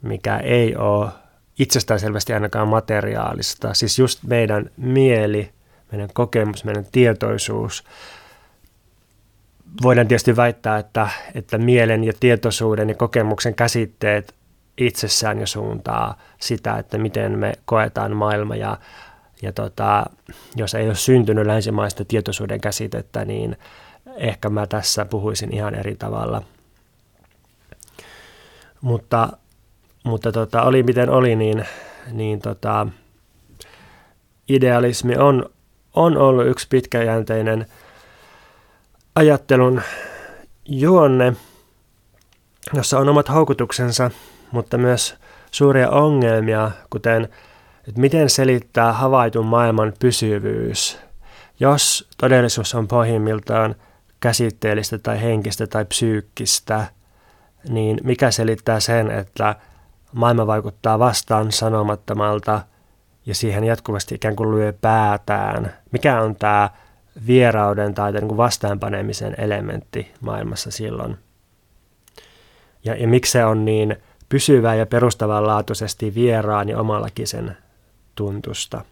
mikä 0.02 0.36
ei 0.36 0.76
ole 0.76 1.10
itsestäänselvästi 1.58 2.32
ainakaan 2.32 2.68
materiaalista. 2.68 3.74
Siis 3.74 3.98
just 3.98 4.22
meidän 4.22 4.70
mieli, 4.76 5.50
meidän 5.92 6.08
kokemus, 6.14 6.64
meidän 6.64 6.86
tietoisuus. 6.92 7.84
Voidaan 9.82 10.08
tietysti 10.08 10.36
väittää, 10.36 10.78
että, 10.78 11.08
että 11.34 11.58
mielen 11.58 12.04
ja 12.04 12.12
tietoisuuden 12.20 12.88
ja 12.88 12.94
kokemuksen 12.94 13.54
käsitteet 13.54 14.34
itsessään 14.78 15.40
jo 15.40 15.46
suuntaa 15.46 16.18
sitä, 16.40 16.78
että 16.78 16.98
miten 16.98 17.38
me 17.38 17.52
koetaan 17.64 18.16
maailma 18.16 18.56
ja, 18.56 18.78
ja 19.42 19.52
tota, 19.52 20.06
jos 20.56 20.74
ei 20.74 20.86
ole 20.86 20.94
syntynyt 20.94 21.46
länsimaista 21.46 22.04
tietoisuuden 22.04 22.60
käsitettä, 22.60 23.24
niin 23.24 23.56
ehkä 24.16 24.48
mä 24.48 24.66
tässä 24.66 25.04
puhuisin 25.04 25.54
ihan 25.54 25.74
eri 25.74 25.96
tavalla. 25.96 26.42
Mutta, 28.80 29.28
mutta 30.04 30.32
tota, 30.32 30.62
oli 30.62 30.82
miten 30.82 31.10
oli, 31.10 31.36
niin, 31.36 31.64
niin 32.12 32.40
tota, 32.40 32.86
idealismi 34.48 35.16
on, 35.16 35.50
on 35.98 36.16
ollut 36.16 36.46
yksi 36.46 36.66
pitkäjänteinen 36.70 37.66
ajattelun 39.14 39.82
juonne, 40.64 41.32
jossa 42.74 42.98
on 42.98 43.08
omat 43.08 43.28
houkutuksensa, 43.28 44.10
mutta 44.50 44.78
myös 44.78 45.16
suuria 45.50 45.90
ongelmia, 45.90 46.70
kuten 46.90 47.28
että 47.88 48.00
miten 48.00 48.30
selittää 48.30 48.92
havaitun 48.92 49.46
maailman 49.46 49.92
pysyvyys, 50.00 50.98
jos 51.60 52.08
todellisuus 52.18 52.74
on 52.74 52.88
pohjimmiltaan 52.88 53.74
käsitteellistä 54.20 54.98
tai 54.98 55.22
henkistä 55.22 55.66
tai 55.66 55.84
psyykkistä, 55.84 56.86
niin 57.68 58.00
mikä 58.04 58.30
selittää 58.30 58.80
sen, 58.80 59.10
että 59.10 59.56
maailma 60.12 60.46
vaikuttaa 60.46 60.98
vastaan 60.98 61.52
sanomattomalta 61.52 62.60
ja 63.28 63.34
siihen 63.34 63.64
jatkuvasti 63.64 64.14
ikään 64.14 64.36
kuin 64.36 64.50
lyö 64.50 64.72
päätään? 64.80 65.72
Mikä 65.92 66.20
on 66.20 66.36
tämä 66.36 66.70
vierauden 67.26 67.94
tai 67.94 68.12
niin 68.12 68.28
kuin 68.28 68.36
vastaanpanemisen 68.36 69.34
elementti 69.38 70.12
maailmassa 70.20 70.70
silloin? 70.70 71.16
Ja, 72.84 72.94
ja 72.94 73.08
miksi 73.08 73.32
se 73.32 73.44
on 73.44 73.64
niin 73.64 73.96
pysyvää 74.28 74.74
ja 74.74 74.86
perustavanlaatuisesti 74.86 76.14
vieraan 76.14 76.68
ja 76.68 76.78
omalakisen 76.78 77.56
tuntusta? 78.14 78.84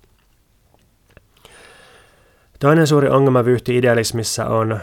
Toinen 2.58 2.86
suuri 2.86 3.08
ongelmavyyhti 3.08 3.76
idealismissa 3.76 4.46
on 4.46 4.80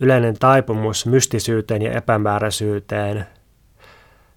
yleinen 0.00 0.34
taipumus 0.38 1.06
mystisyyteen 1.06 1.82
ja 1.82 1.92
epämääräisyyteen. 1.92 3.26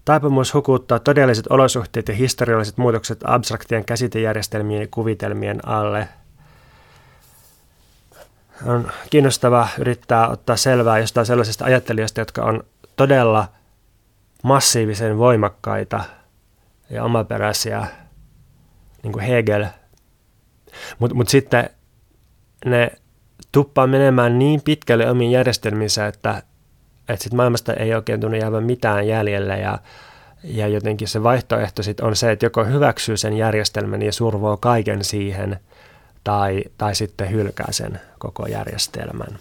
Taipumus 0.06 0.54
hukuttaa 0.54 1.00
todelliset 1.00 1.46
olosuhteet 1.50 2.08
ja 2.08 2.14
historialliset 2.16 2.78
muutokset 2.78 3.20
abstraktien 3.24 3.86
käsitejärjestelmien 3.86 4.82
ja 4.82 4.88
kuvitelmien 4.92 5.68
alle. 5.68 6.08
On 8.66 8.92
kiinnostavaa 9.10 9.68
yrittää 9.80 10.28
ottaa 10.28 10.56
selvää 10.56 11.00
jostain 11.00 11.26
sellaisista 11.26 11.66
ajattelijoista, 11.66 12.22
jotka 12.22 12.44
on 12.44 12.64
todella 12.96 13.48
massiivisen 14.44 15.18
voimakkaita 15.18 16.04
ja 16.90 17.04
omaperäisiä, 17.04 17.88
niin 19.04 19.14
kuin 19.14 19.26
Hegel. 19.26 19.66
Mutta 21.00 21.16
mut 21.16 21.30
sitten 21.30 21.70
ne 22.66 22.92
tuppaa 23.52 23.88
menemään 23.88 24.40
niin 24.40 24.62
pitkälle 24.62 25.10
omiin 25.10 25.32
järjestelminsä, 25.32 26.08
että, 26.08 26.44
että 27.14 27.24
sit 27.24 27.34
maailmasta 27.34 27.74
ei 27.74 27.94
oikein 27.94 28.22
tunne 28.22 28.38
jäävän 28.38 28.64
mitään 28.64 29.08
jäljellä 29.08 29.58
ja, 29.58 29.80
ja 30.44 30.68
jotenkin 30.68 31.08
se 31.08 31.24
vaihtoehto 31.24 31.84
sit 31.84 32.00
on 32.00 32.16
se, 32.16 32.32
että 32.32 32.46
joko 32.46 32.66
hyväksyy 32.66 33.18
sen 33.18 33.38
järjestelmän 33.38 34.02
ja 34.02 34.14
survoo 34.14 34.58
kaiken 34.58 35.04
siihen 35.04 35.60
tai, 36.24 36.64
tai 36.78 36.96
sitten 36.96 37.32
hylkää 37.32 37.72
sen 37.72 38.00
koko 38.20 38.48
järjestelmän. 38.48 39.40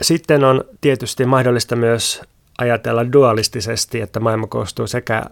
Sitten 0.00 0.44
on 0.44 0.64
tietysti 0.80 1.26
mahdollista 1.26 1.76
myös 1.76 2.22
ajatella 2.58 3.12
dualistisesti, 3.12 4.00
että 4.00 4.20
maailma 4.20 4.46
koostuu 4.46 4.86
sekä 4.86 5.22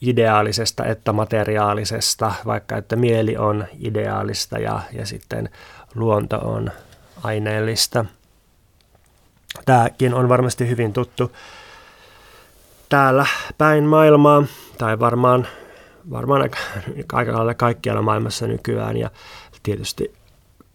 ideaalisesta 0.00 0.84
että 0.84 1.12
materiaalisesta, 1.12 2.32
vaikka 2.46 2.76
että 2.76 2.96
mieli 2.96 3.36
on 3.36 3.64
ideaalista 3.80 4.58
ja, 4.58 4.80
ja 4.92 5.06
sitten 5.06 5.48
luonto 5.94 6.38
on 6.38 6.70
aineellista. 7.22 8.04
Tämäkin 9.64 10.14
on 10.14 10.28
varmasti 10.28 10.68
hyvin 10.68 10.92
tuttu 10.92 11.32
täällä 12.88 13.26
päin 13.58 13.84
maailmaa, 13.84 14.44
tai 14.78 14.98
varmaan, 14.98 15.46
varmaan 16.10 16.50
aika 17.12 17.32
lailla 17.32 17.54
kaikkialla 17.54 18.02
maailmassa 18.02 18.46
nykyään, 18.46 18.96
ja 18.96 19.10
tietysti 19.62 20.12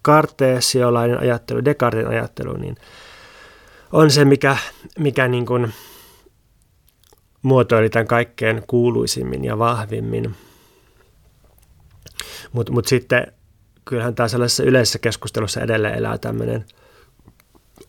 karteesiolainen 0.02 1.20
ajattelu, 1.20 1.64
Descartin 1.64 2.06
ajattelu, 2.06 2.56
niin 2.56 2.76
on 3.92 4.10
se, 4.10 4.24
mikä, 4.24 4.56
mikä 4.98 5.28
niin 5.28 5.46
kuin 5.46 5.72
muotoili 7.42 7.90
tämän 7.90 8.06
kaikkein 8.06 8.62
kuuluisimmin 8.66 9.44
ja 9.44 9.58
vahvimmin. 9.58 10.36
Mutta 12.52 12.72
mut 12.72 12.86
sitten 12.86 13.32
kyllähän 13.84 14.14
tämä 14.14 14.28
sellaisessa 14.28 14.62
yleisessä 14.62 14.98
keskustelussa 14.98 15.60
edelleen 15.60 15.94
elää 15.94 16.18
tämmöinen 16.18 16.64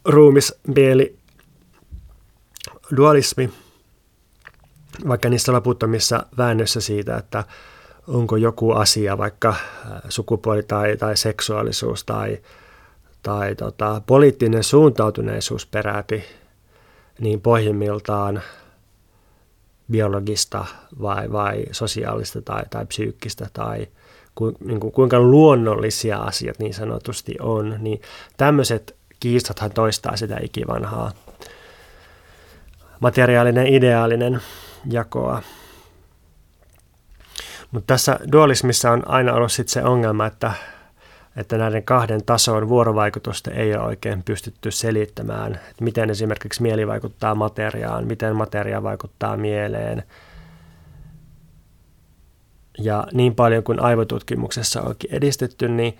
ruumismieli 0.06 1.16
dualismi, 2.98 3.50
vaikka 5.08 5.30
niissä 5.30 5.52
loputtomissa 5.52 6.26
väännöissä 6.38 6.82
siitä, 6.82 7.18
että 7.18 7.44
onko 8.08 8.36
joku 8.36 8.72
asia, 8.72 9.18
vaikka 9.18 9.50
äh, 9.50 9.58
sukupuoli 10.10 10.64
tai, 10.64 10.98
tai 10.98 11.18
seksuaalisuus 11.18 12.04
tai, 12.04 12.40
tai 13.24 13.56
tota, 13.56 14.02
poliittinen 14.06 14.64
suuntautuneisuus 14.64 15.66
peräti, 15.66 16.24
niin 17.20 17.42
pohjimmiltaan 17.42 18.42
biologista 19.92 20.66
vai, 21.02 21.32
vai 21.32 21.66
sosiaalista 21.72 22.42
tai, 22.42 22.64
tai 22.70 22.86
psyykkistä 22.86 23.48
tai 23.54 23.88
ku, 24.36 24.54
niin 24.66 24.80
kuin, 24.80 24.92
kuinka 24.94 25.20
luonnollisia 25.20 26.18
asiat 26.18 26.60
niin 26.60 26.74
sanotusti 26.74 27.36
on, 27.40 27.76
niin 27.80 28.02
tämmöiset 28.38 28.96
kiistathan 29.24 29.72
toistaa 29.72 30.18
sitä 30.18 30.38
ikivanhaa 30.42 31.12
materiaalinen 33.00 33.68
ideaalinen 33.68 34.42
jakoa. 34.90 35.42
Mutta 37.72 37.88
tässä 37.88 38.20
dualismissa 38.32 38.92
on 38.92 39.10
aina 39.10 39.34
ollut 39.34 39.52
sit 39.52 39.70
se 39.70 39.84
ongelma, 39.84 40.26
että 40.26 40.52
että 41.36 41.58
näiden 41.58 41.84
kahden 41.84 42.26
tason 42.26 42.70
vuorovaikutusta 42.70 43.52
ei 43.52 43.76
ole 43.76 43.84
oikein 43.84 44.24
pystytty 44.24 44.72
selittämään, 44.72 45.54
että 45.56 45.84
miten 45.84 46.10
esimerkiksi 46.10 46.62
mieli 46.62 46.88
vaikuttaa 46.88 47.36
materiaan, 47.36 48.08
miten 48.08 48.36
materia 48.36 48.84
vaikuttaa 48.84 49.38
mieleen. 49.38 50.04
Ja 52.78 53.08
niin 53.14 53.36
paljon 53.36 53.64
kuin 53.64 53.80
aivotutkimuksessa 53.80 54.82
onkin 54.82 55.14
edistetty, 55.14 55.68
niin, 55.68 55.98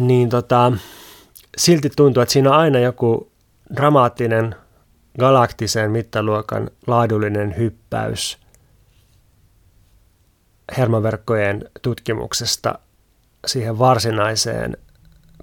niin 0.00 0.28
tota, 0.28 0.72
silti 1.56 1.90
tuntuu, 1.96 2.22
että 2.22 2.32
siinä 2.32 2.50
on 2.50 2.56
aina 2.56 2.78
joku 2.78 3.32
dramaattinen 3.76 4.54
galaktisen 5.18 5.90
mittaluokan 5.90 6.70
laadullinen 6.86 7.56
hyppäys 7.56 8.38
hermoverkkojen 10.78 11.64
tutkimuksesta 11.82 12.78
siihen 13.46 13.78
varsinaiseen 13.78 14.76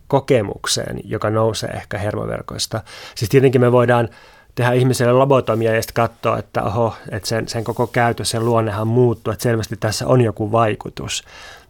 kokemukseen, 0.07 0.99
joka 1.03 1.29
nousee 1.29 1.69
ehkä 1.69 1.97
hermoverkoista. 1.97 2.81
Siis 3.15 3.29
tietenkin 3.29 3.61
me 3.61 3.71
voidaan 3.71 4.09
tehdä 4.55 4.71
ihmiselle 4.71 5.13
lobotomia 5.13 5.75
ja 5.75 5.81
sitten 5.81 6.07
katsoa, 6.07 6.37
että 6.37 6.63
oho, 6.63 6.95
että 7.11 7.29
sen, 7.29 7.47
sen 7.47 7.63
koko 7.63 7.87
käytös, 7.87 8.29
sen 8.29 8.45
luonnehan 8.45 8.87
muuttuu, 8.87 9.33
että 9.33 9.43
selvästi 9.43 9.77
tässä 9.79 10.07
on 10.07 10.21
joku 10.21 10.51
vaikutus. 10.51 11.23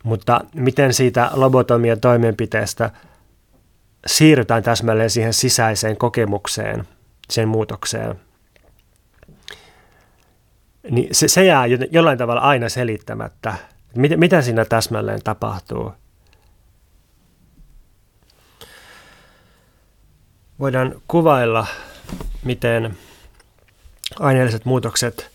Mutta 0.04 0.42
miten 0.54 0.94
siitä 0.94 1.30
lobotomian 1.34 2.00
toimenpiteestä 2.00 2.90
siirrytään 4.06 4.64
täsmälleen 4.64 5.10
siihen 5.10 5.34
sisäiseen 5.34 5.98
kokemukseen, 5.98 6.88
sen 7.30 7.48
muutokseen, 7.48 8.16
niin 10.92 11.16
se, 11.16 11.28
se 11.28 11.46
jää 11.46 11.66
jollain 11.92 12.18
tavalla 12.18 12.42
aina 12.42 12.70
selittämättä, 12.70 13.56
mitä, 13.96 14.18
mitä 14.18 14.42
siinä 14.42 14.66
täsmälleen 14.66 15.24
tapahtuu. 15.24 15.94
voidaan 20.60 21.02
kuvailla, 21.08 21.68
miten 22.44 22.98
aineelliset 24.20 24.66
muutokset 24.66 25.32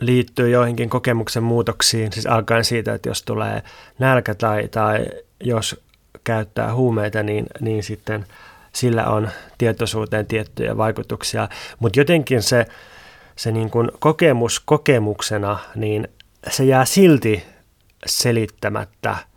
liittyy 0.00 0.50
joihinkin 0.50 0.90
kokemuksen 0.90 1.42
muutoksiin, 1.42 2.12
siis 2.12 2.26
alkaen 2.26 2.64
siitä, 2.64 2.94
että 2.94 3.08
jos 3.08 3.22
tulee 3.22 3.62
nälkä 3.98 4.34
tai, 4.34 4.68
tai 4.68 5.06
jos 5.40 5.84
käyttää 6.24 6.74
huumeita, 6.74 7.22
niin, 7.22 7.46
niin 7.60 7.82
sitten 7.82 8.26
sillä 8.72 9.06
on 9.06 9.28
tietoisuuteen 9.58 10.26
tiettyjä 10.26 10.76
vaikutuksia. 10.76 11.48
Mutta 11.78 12.00
jotenkin 12.00 12.42
se, 12.42 12.66
se 13.36 13.52
niin 13.52 13.70
kuin 13.70 13.90
kokemus 13.98 14.60
kokemuksena, 14.60 15.58
niin 15.74 16.08
se 16.50 16.64
jää 16.64 16.84
silti 16.84 17.44
selittämättä– 18.06 19.16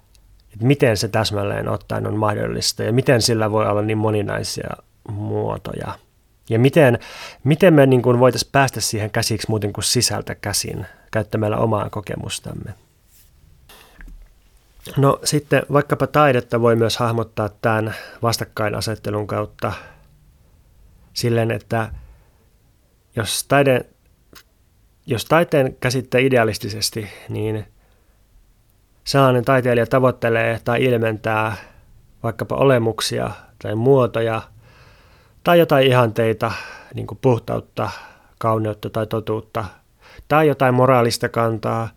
että 0.54 0.66
miten 0.66 0.98
se 0.98 1.08
täsmälleen 1.08 1.70
ottaen 1.70 2.08
on 2.08 2.18
mahdollista 2.18 2.84
ja 2.84 2.94
miten 2.94 3.22
sillä 3.22 3.52
voi 3.52 3.68
olla 3.68 3.82
niin 3.82 3.98
moninaisia 3.98 4.70
muotoja. 5.10 5.94
Ja 6.50 6.60
miten, 6.60 7.00
miten 7.44 7.74
me 7.74 7.86
niin 7.86 8.04
voitaisiin 8.04 8.52
päästä 8.52 8.82
siihen 8.82 9.12
käsiksi 9.12 9.50
muuten 9.50 9.74
kuin 9.74 9.84
sisältä 9.84 10.36
käsin 10.36 10.86
käyttämällä 11.12 11.58
omaa 11.58 11.90
kokemustamme. 11.90 12.74
No 14.98 15.20
sitten 15.24 15.64
vaikkapa 15.74 16.08
taidetta 16.08 16.62
voi 16.62 16.76
myös 16.76 16.98
hahmottaa 16.98 17.50
tämän 17.62 17.96
vastakkainasettelun 18.22 19.28
kautta 19.28 19.74
silleen, 21.14 21.52
että 21.52 21.92
jos, 23.16 23.46
taide, 23.48 23.86
jos 25.06 25.26
taiteen 25.26 25.76
käsittää 25.80 26.22
idealistisesti, 26.22 27.10
niin 27.30 27.66
sellainen 29.04 29.46
taiteilija 29.46 29.88
tavoittelee 29.88 30.60
tai 30.64 30.84
ilmentää 30.84 31.56
vaikkapa 32.24 32.56
olemuksia 32.56 33.32
tai 33.64 33.76
muotoja 33.76 34.42
tai 35.44 35.60
jotain 35.60 35.88
ihanteita, 35.88 36.52
niin 36.94 37.08
kuin 37.08 37.18
puhtautta, 37.22 37.90
kauneutta 38.38 38.90
tai 38.90 39.08
totuutta, 39.08 39.66
tai 40.28 40.48
jotain 40.48 40.74
moraalista 40.74 41.30
kantaa, 41.30 41.90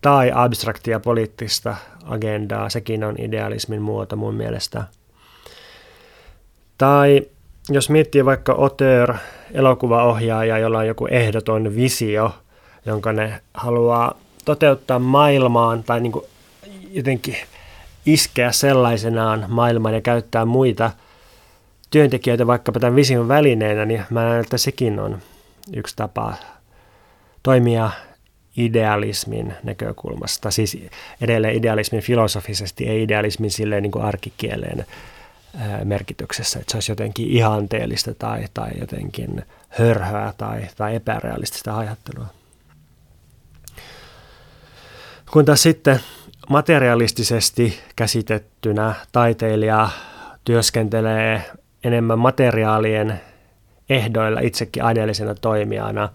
tai 0.00 0.32
abstraktia 0.34 1.00
poliittista 1.00 1.76
agendaa, 2.04 2.68
sekin 2.68 3.04
on 3.04 3.14
idealismin 3.18 3.82
muoto 3.82 4.16
mun 4.16 4.34
mielestä. 4.34 4.84
Tai 6.78 7.26
jos 7.68 7.90
miettii 7.90 8.24
vaikka 8.24 8.52
auteur, 8.52 9.14
elokuvaohjaaja, 9.54 10.58
jolla 10.58 10.78
on 10.78 10.86
joku 10.86 11.06
ehdoton 11.06 11.76
visio, 11.76 12.34
jonka 12.86 13.12
ne 13.12 13.40
haluaa 13.54 14.14
toteuttaa 14.44 14.98
maailmaan 14.98 15.84
tai 15.84 16.00
niin 16.00 16.12
jotenkin 16.90 17.36
iskeä 18.06 18.52
sellaisenaan 18.52 19.44
maailmaan 19.48 19.94
ja 19.94 20.00
käyttää 20.00 20.44
muita 20.44 20.90
työntekijöitä 21.90 22.46
vaikkapa 22.46 22.80
tämän 22.80 22.96
vision 22.96 23.28
välineenä, 23.28 23.84
niin 23.84 24.04
mä 24.10 24.24
näen, 24.24 24.40
että 24.40 24.58
sekin 24.58 25.00
on 25.00 25.18
yksi 25.74 25.96
tapa 25.96 26.34
toimia 27.42 27.90
idealismin 28.56 29.54
näkökulmasta. 29.62 30.50
Siis 30.50 30.78
edelleen 31.20 31.56
idealismin 31.56 32.02
filosofisesti, 32.02 32.88
ei 32.88 33.02
idealismin 33.02 33.50
silleen 33.50 33.82
niin 33.82 33.92
kuin 33.92 34.04
arkikieleen 34.04 34.86
merkityksessä, 35.84 36.58
että 36.58 36.70
se 36.70 36.76
olisi 36.76 36.92
jotenkin 36.92 37.28
ihanteellista 37.28 38.14
tai, 38.14 38.44
tai 38.54 38.70
jotenkin 38.80 39.42
hörhöä 39.68 40.32
tai, 40.38 40.66
tai 40.76 40.94
epärealistista 40.94 41.78
ajattelua. 41.78 42.26
Kun 45.30 45.44
taas 45.44 45.62
sitten 45.62 46.00
materialistisesti 46.48 47.80
käsitettynä 47.96 48.94
taiteilija 49.12 49.88
työskentelee 50.44 51.44
enemmän 51.84 52.18
materiaalien 52.18 53.20
ehdoilla 53.88 54.40
itsekin 54.40 54.84
aineellisena 54.84 55.34
toimijana 55.34 56.08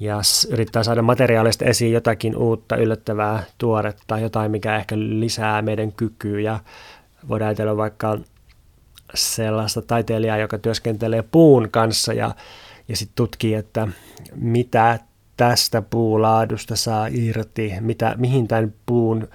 ja 0.00 0.20
yrittää 0.50 0.82
saada 0.82 1.02
materiaalista 1.02 1.64
esiin 1.64 1.92
jotakin 1.92 2.36
uutta, 2.36 2.76
yllättävää, 2.76 3.42
tuoretta, 3.58 4.18
jotain, 4.18 4.50
mikä 4.50 4.76
ehkä 4.76 4.94
lisää 4.98 5.62
meidän 5.62 5.92
kykyä. 5.92 6.60
Voidaan 7.28 7.48
ajatella 7.48 7.76
vaikka 7.76 8.18
sellaista 9.14 9.82
taiteilijaa, 9.82 10.36
joka 10.36 10.58
työskentelee 10.58 11.22
puun 11.22 11.68
kanssa 11.70 12.12
ja, 12.12 12.34
ja 12.88 12.96
sitten 12.96 13.14
tutkii, 13.14 13.54
että 13.54 13.88
mitä 14.34 14.98
tästä 15.36 15.82
puulaadusta 15.82 16.76
saa 16.76 17.06
irti, 17.10 17.74
mitä, 17.80 18.14
mihin 18.18 18.48
tämän 18.48 18.74
puun 18.86 19.28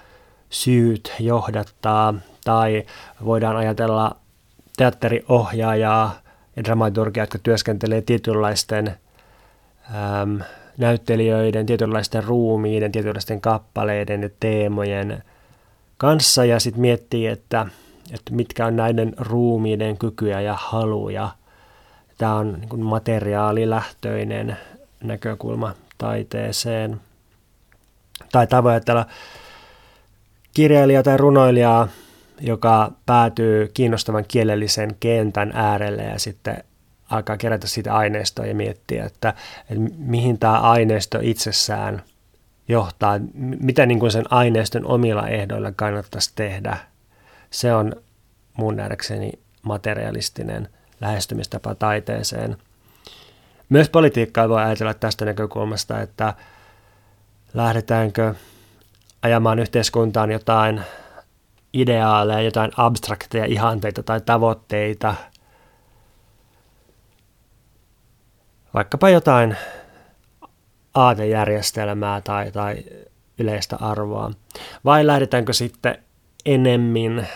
syyt 0.49 1.13
johdattaa, 1.19 2.13
tai 2.43 2.84
voidaan 3.25 3.58
ajatella 3.58 4.15
teatteriohjaajaa 4.78 6.21
ja 6.56 6.63
dramaturgia, 6.63 7.23
jotka 7.23 7.39
työskentelee 7.39 8.01
tietynlaisten 8.01 8.97
äm, 10.21 10.39
näyttelijöiden, 10.78 11.65
tietynlaisten 11.65 12.24
ruumiiden, 12.24 12.91
tietynlaisten 12.91 13.41
kappaleiden 13.41 14.21
ja 14.21 14.30
teemojen 14.39 15.24
kanssa 15.98 16.45
ja 16.45 16.60
sitten 16.60 16.82
miettii, 16.82 17.28
että, 17.28 17.67
että 18.13 18.34
mitkä 18.34 18.65
on 18.65 18.76
näiden 18.76 19.13
ruumiiden 19.17 19.98
kykyjä 19.98 20.41
ja 20.41 20.54
haluja. 20.54 21.30
Tämä 22.17 22.36
on 22.36 22.58
niin 22.62 22.86
materiaalilähtöinen 22.86 24.58
näkökulma 25.04 25.76
taiteeseen. 25.98 27.02
Tai 28.32 28.48
tavoitella 28.48 29.06
kirjailijaa 30.54 31.04
tai 31.04 31.17
runoilijaa, 31.17 31.88
joka 32.41 32.91
päätyy 33.06 33.71
kiinnostavan 33.74 34.26
kielellisen 34.28 34.95
kentän 35.00 35.52
äärelle 35.56 36.04
ja 36.04 36.19
sitten 36.19 36.63
alkaa 37.10 37.38
kerätä 37.38 37.68
sitä 37.68 37.96
aineistoa 37.96 38.46
ja 38.46 38.56
miettiä, 38.56 39.06
että, 39.06 39.34
että 39.70 39.94
mihin 39.98 40.39
tämä 40.39 40.60
aineisto 40.60 41.20
itsessään 41.22 42.04
johtaa, 42.68 43.20
mitä 43.60 43.86
niin 43.86 44.00
kuin 44.00 44.12
sen 44.12 44.34
aineiston 44.34 44.86
omilla 44.86 45.28
ehdoilla 45.28 45.72
kannattaisi 45.76 46.32
tehdä. 46.36 46.78
Se 47.50 47.74
on 47.74 47.96
mun 48.58 48.76
nähdäkseni 48.76 49.32
materialistinen 49.62 50.70
lähestymistapa 51.02 51.76
taiteeseen. 51.76 52.58
Myös 53.70 53.89
politiikkaa 53.89 54.50
voi 54.50 54.63
ajatella 54.63 54.94
tästä 54.94 55.26
näkökulmasta, 55.26 56.02
että 56.02 56.34
lähdetäänkö 57.54 58.36
ajamaan 59.22 59.60
yhteiskuntaan 59.60 60.32
jotain 60.32 60.82
ideaaleja, 61.74 62.41
jotain 62.41 62.72
abstrakteja 62.78 63.46
ihanteita 63.46 64.04
tai 64.04 64.22
tavoitteita, 64.22 65.15
vaikkapa 68.75 69.09
jotain 69.09 69.57
aatejärjestelmää 70.93 72.21
tai, 72.21 72.51
tai 72.51 72.77
yleistä 73.39 73.75
arvoa, 73.75 74.31
vai 74.85 75.07
lähdetäänkö 75.07 75.53
sitten 75.53 75.97
enemmän 76.45 77.27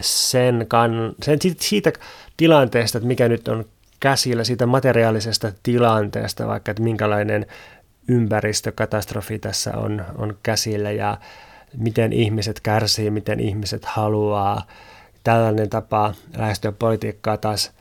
sen, 0.00 0.66
kan, 0.68 1.14
sen 1.22 1.38
siitä 1.60 1.92
tilanteesta, 2.36 2.98
että 2.98 3.08
mikä 3.08 3.28
nyt 3.28 3.48
on 3.48 3.64
käsillä, 4.00 4.44
siitä 4.44 4.66
materiaalisesta 4.66 5.52
tilanteesta, 5.62 6.46
vaikka 6.46 6.70
että 6.70 6.82
minkälainen 6.82 7.46
ympäristökatastrofi 8.08 9.38
tässä 9.38 9.76
on, 9.76 10.04
on 10.18 10.38
käsillä 10.42 10.90
ja 10.90 11.18
miten 11.76 12.12
ihmiset 12.12 12.60
kärsii, 12.60 13.10
miten 13.10 13.40
ihmiset 13.40 13.84
haluaa. 13.84 14.66
Tällainen 15.24 15.70
tapa 15.70 16.14
lähestyä 16.36 16.72
politiikkaa 16.72 17.36
taas, 17.36 17.72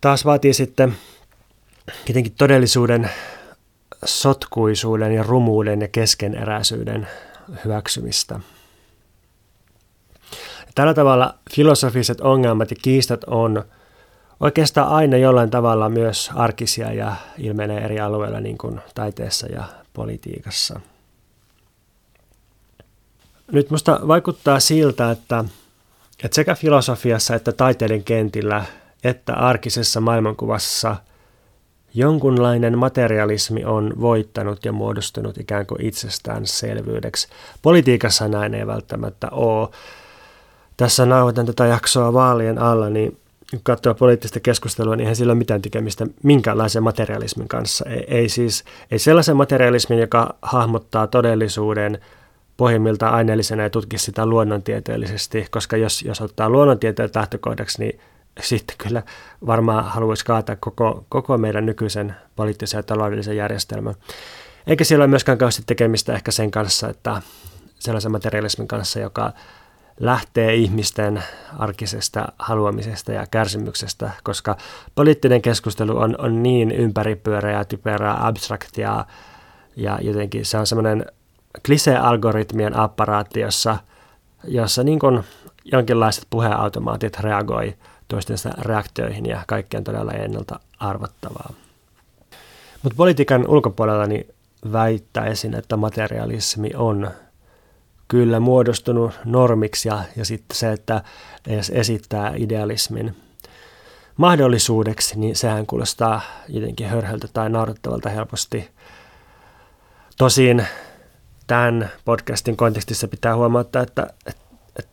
taas 0.00 0.24
vaatii 0.24 0.52
sitten 0.52 0.96
jotenkin 2.08 2.34
todellisuuden 2.38 3.10
sotkuisuuden 4.04 5.12
ja 5.12 5.22
rumuuden 5.22 5.80
ja 5.80 5.88
keskeneräisyyden 5.88 7.08
hyväksymistä. 7.64 8.40
Tällä 10.74 10.94
tavalla 10.94 11.34
filosofiset 11.54 12.20
ongelmat 12.20 12.70
ja 12.70 12.76
kiistat 12.82 13.24
on 13.24 13.64
oikeastaan 14.40 14.88
aina 14.88 15.16
jollain 15.16 15.50
tavalla 15.50 15.88
myös 15.88 16.30
arkisia 16.34 16.92
ja 16.92 17.16
ilmenee 17.38 17.80
eri 17.80 18.00
alueilla 18.00 18.40
niin 18.40 18.58
kuin 18.58 18.80
taiteessa 18.94 19.46
ja 19.46 19.64
politiikassa. 19.92 20.80
Nyt 23.52 23.70
musta 23.70 24.00
vaikuttaa 24.08 24.60
siltä, 24.60 25.10
että, 25.10 25.44
että 26.24 26.34
sekä 26.34 26.54
filosofiassa 26.54 27.34
että 27.34 27.52
taiteiden 27.52 28.04
kentillä 28.04 28.64
että 29.04 29.34
arkisessa 29.34 30.00
maailmankuvassa 30.00 30.96
jonkunlainen 31.94 32.78
materialismi 32.78 33.64
on 33.64 33.92
voittanut 34.00 34.64
ja 34.64 34.72
muodostunut 34.72 35.38
ikään 35.38 35.66
kuin 35.66 35.84
itsestäänselvyydeksi. 35.84 37.28
Politiikassa 37.62 38.28
näin 38.28 38.54
ei 38.54 38.66
välttämättä 38.66 39.28
ole. 39.30 39.68
Tässä 40.76 41.06
nauhoitan 41.06 41.46
tätä 41.46 41.66
jaksoa 41.66 42.12
vaalien 42.12 42.58
alla, 42.58 42.90
niin 42.90 43.16
kun 43.50 43.60
katsoo 43.62 43.94
poliittista 43.94 44.40
keskustelua, 44.40 44.96
niin 44.96 45.00
eihän 45.00 45.16
sillä 45.16 45.30
ole 45.30 45.38
mitään 45.38 45.62
tekemistä 45.62 46.06
minkäänlaisen 46.22 46.82
materialismin 46.82 47.48
kanssa. 47.48 47.84
Ei, 47.88 48.04
ei 48.08 48.28
siis 48.28 48.64
ei 48.90 48.98
sellaisen 48.98 49.36
materialismin, 49.36 49.98
joka 49.98 50.34
hahmottaa 50.42 51.06
todellisuuden 51.06 51.98
pohjimmiltaan 52.56 53.14
aineellisena 53.14 53.62
ja 53.62 53.70
tutkisi 53.70 54.04
sitä 54.04 54.26
luonnontieteellisesti, 54.26 55.46
koska 55.50 55.76
jos, 55.76 56.02
jos 56.02 56.20
ottaa 56.20 56.50
luonnontieteen 56.50 57.10
lähtökohdaksi, 57.14 57.82
niin 57.82 58.00
sitten 58.42 58.76
kyllä 58.78 59.02
varmaan 59.46 59.84
haluaisi 59.84 60.24
kaataa 60.24 60.56
koko, 60.56 61.04
koko 61.08 61.38
meidän 61.38 61.66
nykyisen 61.66 62.16
poliittisen 62.36 62.78
ja 62.78 62.82
taloudellisen 62.82 63.36
järjestelmän. 63.36 63.94
Eikä 64.66 64.84
siellä 64.84 65.02
ole 65.02 65.10
myöskään 65.10 65.38
kauheasti 65.38 65.62
tekemistä 65.66 66.14
ehkä 66.14 66.30
sen 66.30 66.50
kanssa, 66.50 66.88
että 66.88 67.22
sellaisen 67.78 68.12
materialismin 68.12 68.68
kanssa, 68.68 69.00
joka 69.00 69.32
lähtee 70.00 70.54
ihmisten 70.54 71.22
arkisesta 71.58 72.32
haluamisesta 72.38 73.12
ja 73.12 73.26
kärsimyksestä, 73.30 74.10
koska 74.22 74.56
poliittinen 74.94 75.42
keskustelu 75.42 75.98
on, 75.98 76.14
on 76.18 76.42
niin 76.42 76.70
ympäripyöreä, 76.70 77.64
typerää, 77.64 78.26
abstraktia 78.26 79.04
ja 79.76 79.98
jotenkin 80.02 80.46
se 80.46 80.58
on 80.58 80.66
semmoinen 80.66 81.06
klise-algoritmien 81.66 82.76
apparaatti, 82.76 83.40
jossa, 83.40 83.76
jossa 84.44 84.84
niin 84.84 84.98
kuin 84.98 85.24
jonkinlaiset 85.64 86.26
puheautomaatit 86.30 87.20
reagoi 87.20 87.76
toistensa 88.10 88.50
reaktioihin 88.58 89.26
ja 89.26 89.42
kaikki 89.46 89.76
on 89.76 89.84
todella 89.84 90.12
ennalta 90.12 90.60
arvattavaa. 90.78 91.52
Mutta 92.82 92.96
politiikan 92.96 93.48
ulkopuolella 93.48 94.06
niin 94.06 94.34
väittäisin, 94.72 95.54
että 95.54 95.76
materialismi 95.76 96.70
on 96.74 97.10
kyllä 98.08 98.40
muodostunut 98.40 99.12
normiksi 99.24 99.88
ja, 99.88 100.04
ja 100.16 100.24
sitten 100.24 100.56
se, 100.56 100.72
että 100.72 101.02
edes 101.46 101.70
esittää 101.74 102.32
idealismin 102.36 103.16
mahdollisuudeksi, 104.16 105.18
niin 105.18 105.36
sehän 105.36 105.66
kuulostaa 105.66 106.20
jotenkin 106.48 106.88
hörhöltä 106.88 107.28
tai 107.32 107.50
naurettavalta 107.50 108.08
helposti. 108.08 108.70
Tosin 110.18 110.66
tämän 111.46 111.90
podcastin 112.04 112.56
kontekstissa 112.56 113.08
pitää 113.08 113.36
huomata, 113.36 113.80
että, 113.80 114.06
että, 114.26 114.42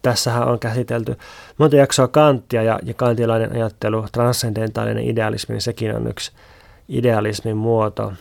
tässähän 0.01 0.47
on 0.47 0.59
käsitelty 0.59 1.17
monta 1.57 1.75
jaksoa 1.75 2.07
Kanttia 2.07 2.63
ja, 2.63 2.79
ja 2.83 2.93
kantilainen 2.93 3.51
ajattelu, 3.51 4.05
transcendentaalinen 4.11 5.03
idealismi, 5.03 5.53
niin 5.53 5.61
sekin 5.61 5.95
on 5.95 6.07
yksi 6.07 6.31
idealismin 6.89 7.57
muoto. 7.57 8.13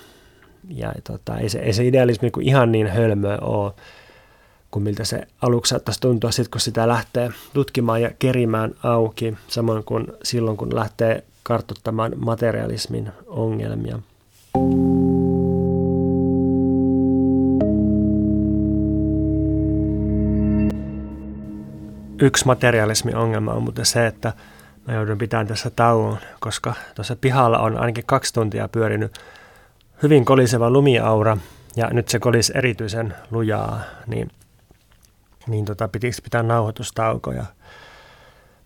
Ja 0.68 0.92
tota, 1.04 1.38
ei, 1.38 1.48
se, 1.48 1.58
ei 1.58 1.72
se 1.72 1.86
idealismi 1.86 2.30
kuin 2.30 2.46
ihan 2.46 2.72
niin 2.72 2.86
hölmöä 2.86 3.38
ole 3.40 3.72
kuin 4.70 4.82
miltä 4.82 5.04
se 5.04 5.26
aluksi 5.42 5.70
saattaisi 5.70 6.00
tuntua 6.00 6.30
sitten, 6.30 6.50
kun 6.50 6.60
sitä 6.60 6.88
lähtee 6.88 7.30
tutkimaan 7.52 8.02
ja 8.02 8.10
kerimään 8.18 8.74
auki, 8.82 9.34
samoin 9.48 9.84
kuin 9.84 10.06
silloin, 10.22 10.56
kun 10.56 10.74
lähtee 10.74 11.24
kartoittamaan 11.42 12.12
materialismin 12.16 13.12
ongelmia. 13.26 13.98
Yksi 22.20 22.46
materialismin 22.46 23.16
ongelma 23.16 23.52
on 23.52 23.62
muuten 23.62 23.86
se, 23.86 24.06
että 24.06 24.32
mä 24.86 24.94
joudun 24.94 25.18
pitämään 25.18 25.46
tässä 25.46 25.70
tauon, 25.70 26.18
koska 26.40 26.74
tuossa 26.94 27.16
pihalla 27.16 27.58
on 27.58 27.78
ainakin 27.78 28.06
kaksi 28.06 28.34
tuntia 28.34 28.68
pyörinyt 28.68 29.18
hyvin 30.02 30.24
koliseva 30.24 30.70
lumiaura, 30.70 31.36
ja 31.76 31.88
nyt 31.92 32.08
se 32.08 32.18
kolisi 32.18 32.52
erityisen 32.56 33.14
lujaa, 33.30 33.80
niin 34.06 34.30
niin 35.46 35.64
tota, 35.64 35.88
pitikö 35.88 36.16
pitää 36.22 36.42
nauhoitustauko. 36.42 37.32
Ja 37.32 37.44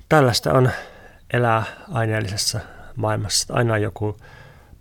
tällaista 0.08 0.52
on 0.52 0.70
elää 1.32 1.64
aineellisessa 1.92 2.60
maailmassa. 2.96 3.54
Aina 3.54 3.78
joku 3.78 4.16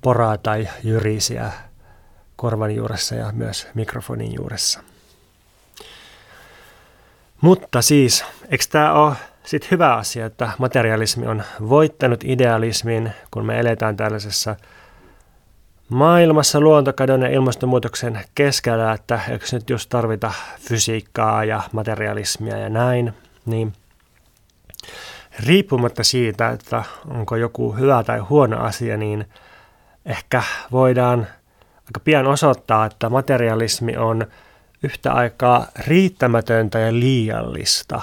poraa 0.02 0.38
tai 0.38 0.70
jyrisiä 0.84 1.52
korvan 2.36 2.76
juuressa 2.76 3.16
ja 3.16 3.32
myös 3.32 3.68
mikrofonin 3.74 4.36
juuressa. 4.36 4.80
Mutta 7.42 7.82
siis, 7.82 8.26
eikö 8.50 8.64
tämä 8.72 8.94
ole 8.94 9.16
sitten 9.44 9.72
hyvä 9.72 9.96
asia, 9.96 10.26
että 10.26 10.52
materialismi 10.58 11.28
on 11.28 11.44
voittanut 11.70 12.24
idealismin, 12.24 13.12
kun 13.32 13.46
me 13.46 13.60
eletään 13.60 13.98
tällaisessa– 13.98 14.56
maailmassa 15.90 16.60
luontokadon 16.60 17.22
ja 17.22 17.30
ilmastonmuutoksen 17.30 18.20
keskellä, 18.36 18.94
että 18.94 19.20
eikö 19.30 19.46
nyt 19.52 19.70
just 19.70 19.90
tarvita 19.90 20.34
fysiikkaa 20.60 21.44
ja 21.44 21.62
materialismia 21.72 22.58
ja 22.58 22.70
näin, 22.70 23.14
niin 23.46 23.74
riippumatta 25.46 26.04
siitä, 26.04 26.50
että 26.50 26.84
onko 27.08 27.36
joku 27.36 27.72
hyvä 27.72 28.04
tai 28.04 28.20
huono 28.20 28.64
asia, 28.64 28.98
niin 28.98 29.26
ehkä 30.06 30.44
voidaan 30.72 31.28
aika 31.86 32.00
pian 32.04 32.28
osoittaa, 32.28 32.86
että 32.86 33.10
materialismi 33.10 33.98
on 33.98 34.28
yhtä 34.84 35.14
aikaa 35.14 35.68
riittämätöntä 35.88 36.80
ja 36.80 36.94
liiallista. 36.94 38.02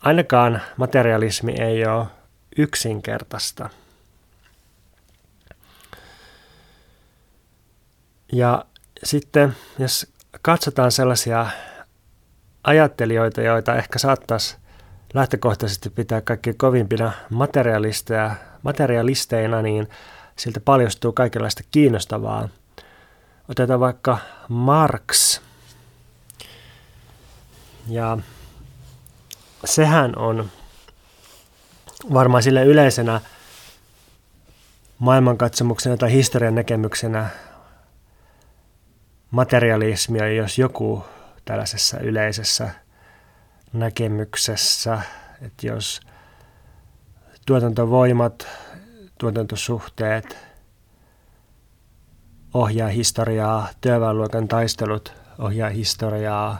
Ainakaan 0.00 0.62
materialismi 0.76 1.52
ei 1.52 1.86
ole 1.86 2.06
yksinkertaista. 2.58 3.70
Ja 8.32 8.64
sitten 9.04 9.56
jos 9.78 10.12
katsotaan 10.42 10.92
sellaisia 10.92 11.46
ajattelijoita, 12.64 13.42
joita 13.42 13.76
ehkä 13.76 13.98
saattaisi 13.98 14.56
lähtökohtaisesti 15.14 15.90
pitää 15.90 16.20
kaikki 16.20 16.54
kovimpina 16.54 17.12
materialisteja, 17.30 18.34
materialisteina, 18.62 19.62
niin 19.62 19.88
siltä 20.36 20.60
paljastuu 20.60 21.12
kaikenlaista 21.12 21.62
kiinnostavaa. 21.70 22.48
Otetaan 23.50 23.80
vaikka 23.80 24.18
Marx. 24.48 25.40
Ja 27.88 28.18
sehän 29.64 30.18
on 30.18 30.50
varmaan 32.12 32.42
sille 32.42 32.64
yleisenä 32.64 33.20
maailmankatsomuksena 34.98 35.96
tai 35.96 36.12
historian 36.12 36.54
näkemyksenä 36.54 37.28
materialismia, 39.30 40.32
jos 40.32 40.58
joku 40.58 41.04
tällaisessa 41.44 41.98
yleisessä 41.98 42.70
näkemyksessä, 43.72 45.00
että 45.42 45.66
jos 45.66 46.00
tuotantovoimat, 47.46 48.46
tuotantosuhteet 49.18 50.49
ohjaa 52.54 52.88
historiaa, 52.88 53.68
työväenluokan 53.80 54.48
taistelut 54.48 55.12
ohjaa 55.38 55.70
historiaa, 55.70 56.58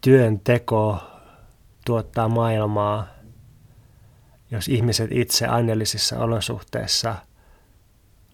työnteko 0.00 0.98
tuottaa 1.86 2.28
maailmaa, 2.28 3.06
jos 4.50 4.68
ihmiset 4.68 5.12
itse 5.12 5.46
aineellisissa 5.46 6.18
olosuhteissa– 6.18 7.14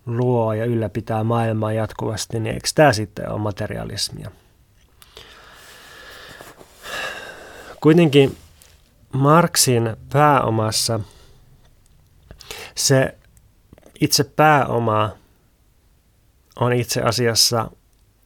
luo 0.06 0.52
ja 0.52 0.64
ylläpitää 0.64 1.24
maailmaa 1.24 1.72
jatkuvasti, 1.72 2.40
niin 2.40 2.54
eikö 2.54 2.68
tämä 2.74 2.92
sitten 2.92 3.30
ole 3.30 3.40
materialismia? 3.40 4.30
Kuitenkin 7.80 8.36
Marksin 9.12 9.96
pääomassa 10.12 11.00
se 12.74 13.18
itse 14.00 14.24
pääoma 14.24 15.10
on 16.56 16.72
itse 16.72 17.02
asiassa 17.02 17.70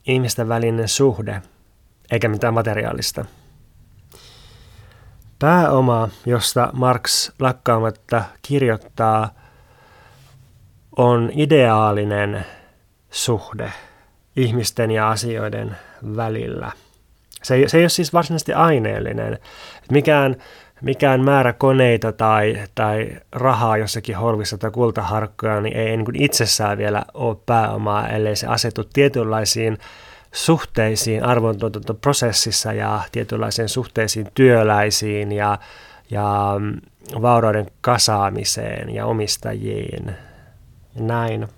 ihmisten 0.06 0.48
välinen 0.48 0.88
suhde, 0.88 1.42
eikä 2.10 2.28
mitään 2.28 2.54
materiaalista. 2.54 3.24
Pääoma, 5.38 6.08
josta 6.26 6.70
Marx 6.72 7.30
lakkaamatta 7.38 8.24
kirjoittaa– 8.42 9.30
on 10.96 11.30
ideaalinen 11.34 12.46
suhde 13.10 13.72
ihmisten 14.36 14.90
ja 14.90 15.10
asioiden 15.10 15.76
välillä. 16.16 16.72
Se 17.42 17.54
ei, 17.54 17.68
se 17.68 17.76
ei 17.76 17.82
ole 17.82 17.88
siis 17.88 18.12
varsinaisesti 18.12 18.52
aineellinen. 18.52 19.38
Mikään, 19.90 20.36
mikään 20.80 21.20
määrä 21.20 21.52
koneita 21.52 22.12
tai, 22.12 22.56
tai 22.74 23.08
rahaa 23.32 23.76
jossakin 23.76 24.16
holvissa 24.16 24.58
tai 24.58 24.70
kultaharkkoja 24.70 25.60
niin 25.60 25.76
ei 25.76 25.96
niin 25.96 26.04
kuin 26.04 26.22
itsessään 26.22 26.78
vielä 26.78 27.04
ole 27.14 27.36
pääomaa, 27.46 28.08
ellei 28.08 28.36
se 28.36 28.46
asetu 28.46 28.84
tietynlaisiin 28.92 29.78
suhteisiin 30.32 31.24
arvontuotantoprosessissa 31.24 32.72
ja 32.72 33.00
tietynlaisiin 33.12 33.68
suhteisiin 33.68 34.28
työläisiin 34.34 35.32
ja, 35.32 35.58
ja 36.10 36.54
mm, 36.58 36.80
vaurauden 37.22 37.66
kasaamiseen 37.80 38.94
ja 38.94 39.06
omistajiin 39.06 40.16
näin. 40.94 41.48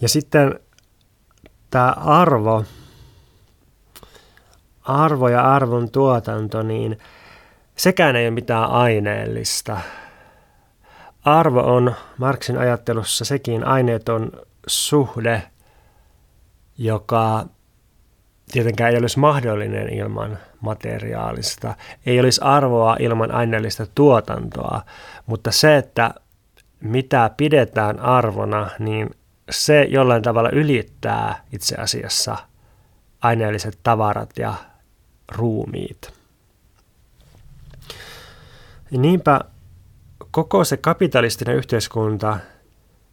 Ja 0.00 0.08
sitten 0.08 0.60
tämä 1.70 1.94
arvo, 1.96 2.64
arvo 4.82 5.28
ja 5.28 5.54
arvon 5.54 5.90
tuotanto, 5.90 6.62
niin 6.62 6.98
sekään 7.76 8.16
ei 8.16 8.26
ole 8.26 8.34
mitään 8.34 8.70
aineellista. 8.70 9.80
Arvo 11.24 11.60
on 11.60 11.94
Marksin 12.18 12.58
ajattelussa 12.58 13.24
sekin 13.24 13.64
aineeton 13.64 14.32
suhde, 14.66 15.42
joka 16.78 17.46
tietenkään 18.52 18.92
ei 18.92 18.98
olisi 18.98 19.18
mahdollinen 19.18 19.92
ilman 19.92 20.38
materiaalista. 20.60 21.74
Ei 22.06 22.20
olisi 22.20 22.40
arvoa 22.44 22.96
ilman 23.00 23.34
aineellista 23.34 23.86
tuotantoa, 23.94 24.82
mutta 25.26 25.52
se, 25.52 25.76
että 25.76 26.14
mitä 26.80 27.30
pidetään 27.36 28.00
arvona, 28.00 28.70
niin 28.78 29.10
se 29.50 29.82
jollain 29.82 30.22
tavalla 30.22 30.50
ylittää 30.50 31.44
itse 31.52 31.76
asiassa 31.76 32.36
aineelliset 33.20 33.78
tavarat 33.82 34.30
ja 34.38 34.54
ruumiit. 35.32 36.15
Ja 38.90 38.98
niinpä 38.98 39.40
koko 40.30 40.64
se 40.64 40.76
kapitalistinen 40.76 41.56
yhteiskunta, 41.56 42.38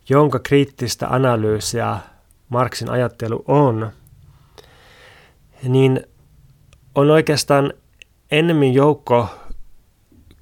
jonka 0.10 0.40
kriittistä 0.40 1.08
analyysiä 1.08 1.98
Marksin 2.50 2.90
ajattelu 2.90 3.44
on, 3.48 3.92
niin 5.64 6.04
on 6.96 7.12
oikeastaan 7.12 7.74
ennemmin 8.32 8.74
joukko 8.74 9.30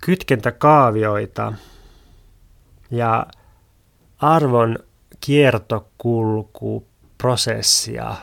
kytkentäkaavioita 0.01 1.53
ja 2.91 3.25
arvon 4.17 4.79
kiertokulkuprosessia 5.19 8.15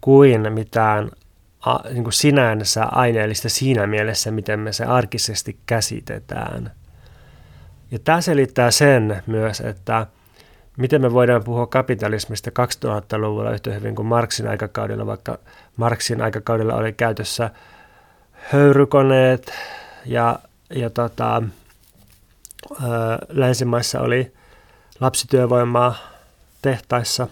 kuin 0.00 0.52
mitään 0.52 1.10
a, 1.66 1.78
niin 1.88 2.04
kuin 2.04 2.12
sinänsä 2.12 2.84
aineellista 2.84 3.48
siinä 3.48 3.86
mielessä, 3.86 4.30
miten 4.30 4.60
me 4.60 4.72
se 4.72 4.84
arkisesti 4.84 5.58
käsitetään. 5.66 6.72
Ja 7.90 7.98
tämä 7.98 8.20
selittää 8.20 8.70
sen 8.70 9.22
myös, 9.26 9.60
että 9.60 10.06
miten 10.76 11.00
me 11.00 11.12
voidaan 11.12 11.44
puhua 11.44 11.66
kapitalismista 11.66 12.50
2000-luvulla 12.50 13.50
yhtä 13.50 13.70
hyvin 13.72 13.94
kuin 13.94 14.06
Marksin 14.06 14.48
aikakaudella, 14.48 15.06
vaikka 15.06 15.38
Marksin 15.76 16.22
aikakaudella 16.22 16.74
oli 16.74 16.92
käytössä 16.92 17.50
höyrykoneet 18.32 19.52
ja, 20.04 20.38
ja 20.74 20.90
tota, 20.90 21.42
länsimaissa 23.28 24.00
oli 24.00 24.32
lapsityövoimaa 25.00 25.94
tehtaissa 26.62 27.28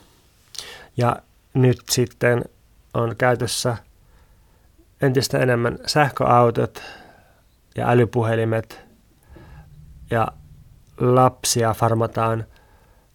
ja 0.97 1.17
nyt 1.55 1.81
sitten 1.91 2.45
on 2.95 3.17
käytössä 3.17 3.77
entistä 5.03 5.39
enemmän 5.39 5.79
sähköautot 5.87 6.83
ja 7.77 7.91
älypuhelimet 7.91 8.81
ja 10.11 10.29
lapsia 10.99 11.75
farmataan 11.75 12.45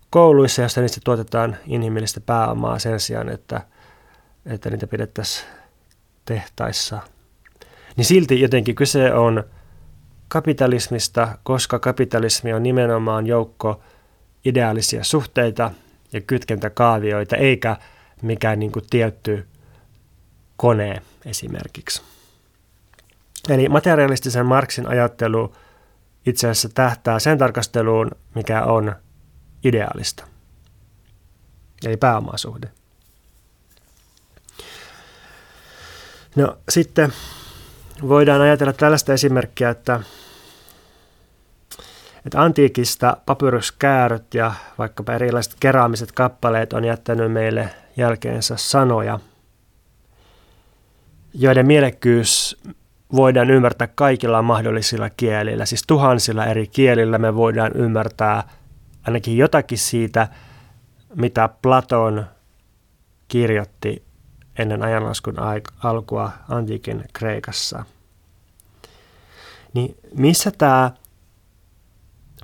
kouluissa, 0.10 0.62
joissa 0.62 0.82
niistä 0.82 1.02
tuotetaan 1.04 1.58
inhimillistä 1.68 2.22
pääomaa 2.22 2.80
sen 2.80 3.00
sijaan, 3.00 3.30
että, 3.30 3.62
että 4.46 4.70
niitä 4.70 4.88
pidettäisiin 4.88 5.48
tehtaissa. 6.26 7.00
Niin 7.98 8.06
silti 8.06 8.42
jotenkin 8.42 8.76
kyse 8.76 9.14
on 9.14 9.44
kapitalismista, 10.28 11.38
koska 11.44 11.80
kapitalismi 11.80 12.54
on 12.54 12.64
nimenomaan 12.64 13.28
joukko 13.28 13.82
ideaalisia 14.46 15.04
suhteita 15.04 15.72
ja 16.14 16.22
kytkentäkaavioita, 16.22 17.36
eikä 17.36 17.78
mikään 18.22 18.60
niin 18.60 18.72
kuin 18.72 18.86
tietty 18.90 19.48
kone 20.58 21.02
esimerkiksi. 21.26 22.02
Eli 23.50 23.70
materialistisen 23.70 24.46
Marksin 24.46 24.88
ajattelu 24.88 25.56
itse 26.26 26.48
asiassa 26.48 26.70
tähtää 26.70 27.20
sen 27.20 27.38
tarkasteluun, 27.38 28.12
mikä 28.36 28.64
on 28.64 28.96
ideaalista, 29.64 30.28
eli 31.86 31.98
pääomasuhde. 31.98 32.72
No 36.36 36.58
sitten 36.70 37.14
voidaan 38.02 38.42
ajatella 38.42 38.74
tällaista 38.74 39.14
esimerkkiä, 39.14 39.70
että, 39.70 40.00
että 42.26 42.42
antiikista 42.42 43.18
papyruskääröt 43.26 44.34
ja 44.34 44.54
vaikkapa 44.78 45.14
erilaiset 45.14 45.56
keraamiset 45.60 46.12
kappaleet 46.12 46.74
on 46.74 46.86
jättänyt 46.86 47.32
meille 47.32 47.70
jälkeensä 47.98 48.58
sanoja, 48.58 49.20
joiden 51.36 51.66
mielekkyys 51.66 52.58
voidaan 53.16 53.50
ymmärtää 53.50 53.88
kaikilla 53.96 54.42
mahdollisilla 54.42 55.10
kielillä. 55.10 55.66
Siis 55.66 55.84
tuhansilla 55.88 56.46
eri 56.46 56.68
kielillä 56.68 57.18
me 57.18 57.36
voidaan 57.36 57.72
ymmärtää 57.76 58.44
ainakin 59.08 59.38
jotakin 59.38 59.78
siitä, 59.78 60.28
mitä 61.16 61.50
Platon 61.62 62.26
kirjoitti 63.28 64.04
ennen 64.60 64.84
ajanlaskun 64.84 65.36
alkua 65.84 66.32
antiikin 66.50 67.04
Kreikassa. 67.14 67.86
Niin 69.74 69.98
missä 70.18 70.52
tämä 70.58 70.92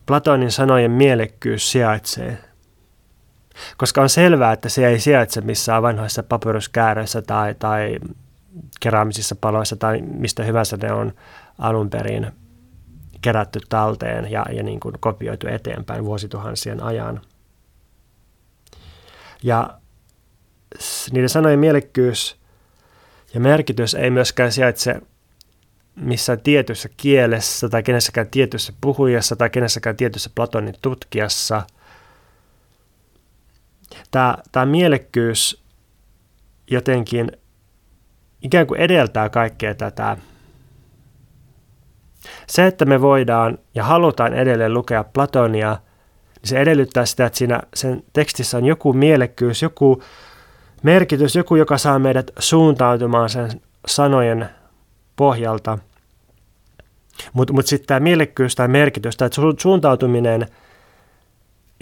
Platonin 0.06 0.52
sanojen 0.52 0.92
mielekkyys 0.92 1.72
sijaitsee? 1.72 2.38
Koska 3.78 4.02
on 4.02 4.10
selvää, 4.10 4.52
että 4.52 4.70
se 4.70 4.88
ei 4.88 5.00
sijaitse 5.00 5.42
missään 5.42 5.82
vanhoissa 5.82 6.24
papyruskääröissä 6.24 7.22
tai, 7.22 7.56
tai 7.60 8.00
keraamisissa 8.80 9.36
paloissa 9.36 9.76
tai 9.76 10.02
mistä 10.02 10.44
hyvänsä 10.44 10.78
ne 10.78 10.94
on 10.94 11.14
alun 11.58 11.90
perin 11.90 12.32
kerätty 13.22 13.60
talteen 13.70 14.32
ja, 14.32 14.46
ja 14.52 14.64
niin 14.64 14.80
kuin 14.80 14.96
kopioitu 15.00 15.48
eteenpäin 15.48 16.06
vuosituhansien 16.06 16.84
ajan. 16.84 17.22
Ja 19.44 19.80
niiden 21.12 21.30
sanojen 21.30 21.60
mielekkyys 21.60 22.36
ja 23.34 23.40
merkitys 23.40 23.94
ei 23.94 24.10
myöskään 24.10 24.52
sijaitse 24.52 25.02
missään 25.96 26.42
tietyssä 26.42 26.90
kielessä 26.98 27.70
tai 27.70 27.84
kenessäkään 27.84 28.28
tietyssä 28.28 28.74
puhujassa 28.82 29.36
tai 29.36 29.50
kenessäkään 29.50 29.98
tietyssä 29.98 30.30
Platonin 30.36 30.76
tutkijassa. 30.82 31.62
Tämä, 34.12 34.38
tämä 34.52 34.66
mielekkyys 34.66 35.64
jotenkin 36.68 37.32
ikään 38.42 38.68
kuin 38.68 38.80
edeltää 38.80 39.30
kaikkea 39.30 39.76
tätä. 39.76 40.18
Se, 42.48 42.68
että 42.68 42.86
me 42.86 43.02
voidaan 43.02 43.58
ja 43.76 43.84
halutaan 43.84 44.34
edelleen 44.34 44.74
lukea 44.74 45.04
Platonia, 45.04 45.78
niin 46.42 46.50
se 46.50 46.60
edellyttää 46.60 47.06
sitä, 47.06 47.26
että 47.26 47.38
siinä 47.38 47.60
sen 47.74 48.04
tekstissä 48.14 48.58
on 48.58 48.66
joku 48.66 48.94
mielekkyys, 48.94 49.62
joku 49.62 50.04
merkitys, 50.84 51.36
joku, 51.36 51.56
joka 51.56 51.78
saa 51.78 52.00
meidät 52.00 52.32
suuntautumaan 52.40 53.30
sen 53.30 53.62
sanojen 53.88 54.50
pohjalta. 55.16 55.78
Mutta 57.34 57.54
mut 57.54 57.66
sitten 57.66 57.88
tämä 57.88 58.00
mielekkyys 58.00 58.56
tai 58.56 58.68
merkitys 58.68 59.18
tai 59.18 59.30
suuntautuminen 59.58 60.48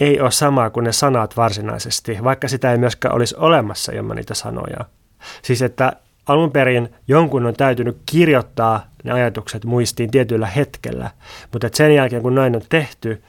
ei 0.00 0.20
ole 0.20 0.30
sama 0.30 0.70
kuin 0.70 0.84
ne 0.84 0.92
sanat 0.92 1.36
varsinaisesti, 1.36 2.18
vaikka 2.24 2.48
sitä 2.48 2.72
ei 2.72 2.78
myöskään 2.78 3.14
olisi 3.14 3.36
olemassa 3.38 3.92
ilman 3.92 4.16
niitä 4.16 4.34
sanoja. 4.34 4.84
Siis 5.42 5.62
että 5.62 5.92
alun 6.26 6.52
perin 6.52 6.88
jonkun 7.08 7.46
on 7.46 7.54
täytynyt 7.54 7.98
kirjoittaa 8.06 8.86
ne 9.04 9.12
ajatukset 9.12 9.64
muistiin 9.64 10.10
tietyllä 10.10 10.46
hetkellä, 10.46 11.10
mutta 11.52 11.68
sen 11.72 11.94
jälkeen 11.94 12.22
kun 12.22 12.34
näin 12.34 12.56
on 12.56 12.62
tehty, 12.68 13.22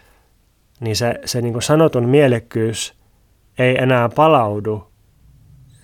niin 0.80 0.96
se, 0.96 1.20
se 1.26 1.42
niin 1.42 1.54
kuin 1.54 1.64
sanotun 1.64 2.10
mielekkyys 2.10 2.94
ei 3.58 3.78
enää 3.78 4.10
palaudu 4.10 4.92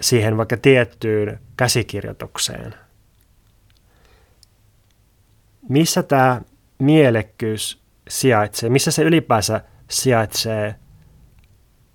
siihen 0.01 0.37
vaikka 0.37 0.57
tiettyyn 0.57 1.39
käsikirjoitukseen. 1.57 2.73
Missä 5.69 6.03
tämä 6.03 6.41
mielekkyys 6.79 7.81
sijaitsee? 8.09 8.69
Missä 8.69 8.91
se 8.91 9.03
ylipäänsä 9.03 9.61
sijaitsee 9.89 10.75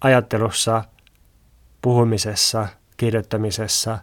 ajattelussa, 0.00 0.84
puhumisessa, 1.82 2.68
kirjoittamisessa, 2.96 3.98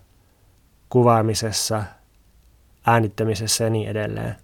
kuvaamisessa, 0.89 1.83
äänittämisessä 2.87 3.63
ja 3.63 3.69
niin 3.69 3.89
edelleen? 3.89 4.35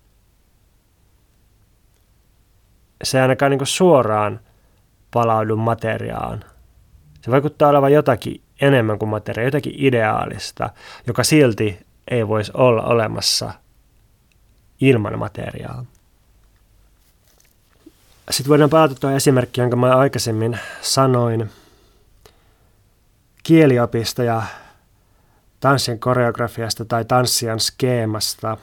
Se 3.03 3.17
ei 3.17 3.21
ainakaan 3.21 3.51
niin 3.51 3.67
suoraan 3.67 4.39
palaudu 5.11 5.55
materiaan. 5.55 6.43
Se 7.21 7.31
vaikuttaa 7.31 7.69
olevan 7.69 7.93
jotakin 7.93 8.41
enemmän 8.61 8.99
kuin 8.99 9.09
materia, 9.09 9.45
jotakin 9.45 9.73
ideaalista, 9.75 10.69
joka 11.07 11.23
silti 11.23 11.85
ei 12.11 12.27
voisi 12.27 12.51
olla 12.55 12.81
olemassa 12.81 13.53
ilman 14.81 15.19
materiaa. 15.19 15.85
Sitten 18.29 18.49
voidaan 18.49 18.69
palata 18.69 18.95
tuo 18.95 19.09
esimerkki, 19.09 19.61
jonka 19.61 19.75
mä 19.75 19.95
aikaisemmin 19.95 20.59
sanoin 20.81 21.51
kieliopista 23.43 24.23
ja 24.23 24.43
tanssin 25.59 25.99
koreografiasta 25.99 26.85
tai 26.85 27.05
tanssijan 27.05 27.59
skeemasta, 27.59 28.57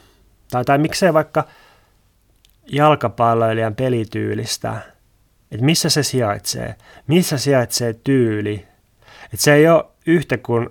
tai, 0.51 0.65
tai 0.65 0.79
miksei 0.79 1.15
vaikka 1.15 1.45
jalkapalloilijan 2.67 3.75
pelityylistä, 3.75 4.79
että 5.51 5.65
missä 5.65 5.91
se 5.91 6.03
sijaitsee, 6.03 6.75
missä 7.07 7.39
sijaitsee 7.39 7.95
tyyli 8.05 8.73
et 9.33 9.41
se 9.41 9.55
ei 9.55 9.69
ole 9.69 9.85
yhtä 10.07 10.39
kuin 10.39 10.71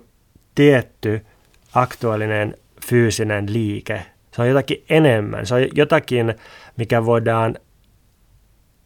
tietty 0.54 1.26
aktuaalinen 1.74 2.56
fyysinen 2.86 3.52
liike. 3.52 4.06
Se 4.32 4.42
on 4.42 4.48
jotakin 4.48 4.84
enemmän. 4.88 5.46
Se 5.46 5.54
on 5.54 5.60
jotakin, 5.74 6.34
mikä 6.76 7.04
voidaan 7.04 7.58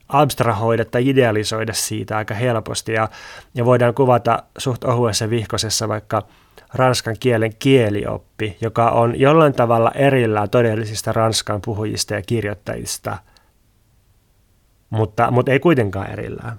abstrahoida 0.08 0.84
tai 0.84 1.08
idealisoida 1.08 1.72
siitä 1.72 2.16
aika 2.16 2.34
helposti. 2.34 2.92
Ja, 2.92 3.08
ja 3.54 3.64
voidaan 3.64 3.94
kuvata 3.94 4.42
suht 4.58 4.84
ohuessa 4.84 5.30
vihkosessa 5.30 5.88
vaikka 5.88 6.22
ranskan 6.74 7.16
kielen 7.20 7.52
kielioppi, 7.58 8.56
joka 8.60 8.90
on 8.90 9.20
jollain 9.20 9.52
tavalla 9.52 9.90
erillään 9.94 10.50
todellisista 10.50 11.12
ranskan 11.12 11.60
puhujista 11.60 12.14
ja 12.14 12.22
kirjoittajista, 12.22 13.18
mutta, 14.90 15.30
mutta 15.30 15.52
ei 15.52 15.60
kuitenkaan 15.60 16.10
erillään. 16.10 16.58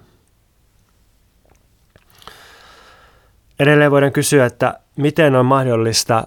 Edelleen 3.60 3.90
voidaan 3.90 4.12
kysyä, 4.12 4.46
että 4.46 4.80
miten 4.96 5.34
on 5.34 5.46
mahdollista 5.46 6.26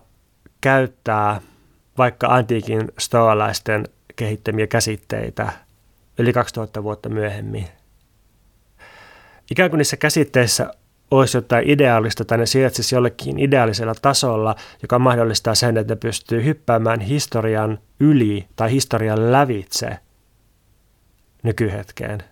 käyttää 0.61 1.41
vaikka 1.97 2.28
antiikin 2.28 2.91
stoalaisten 2.99 3.88
kehittämiä 4.15 4.67
käsitteitä 4.67 5.51
yli 6.20 6.34
2000 6.34 6.84
vuotta 6.84 7.09
myöhemmin. 7.09 7.68
Ikään 9.51 9.70
kuin 9.70 9.78
niissä 9.78 9.97
käsitteissä 9.97 10.72
olisi 11.12 11.38
jotain 11.38 11.70
ideaalista 11.70 12.26
tai 12.26 12.38
ne 12.38 12.45
sijaitsisi 12.45 12.95
jollekin 12.95 13.39
ideaalisella 13.39 13.93
tasolla, 14.01 14.55
joka 14.82 14.99
mahdollistaa 14.99 15.55
sen, 15.55 15.78
että 15.78 15.93
ne 15.93 15.97
pystyy 15.99 16.43
hyppäämään 16.43 16.99
historian 16.99 17.80
yli 17.99 18.47
tai 18.55 18.72
historian 18.72 19.32
lävitse 19.32 19.97
nykyhetkeen. 21.43 22.24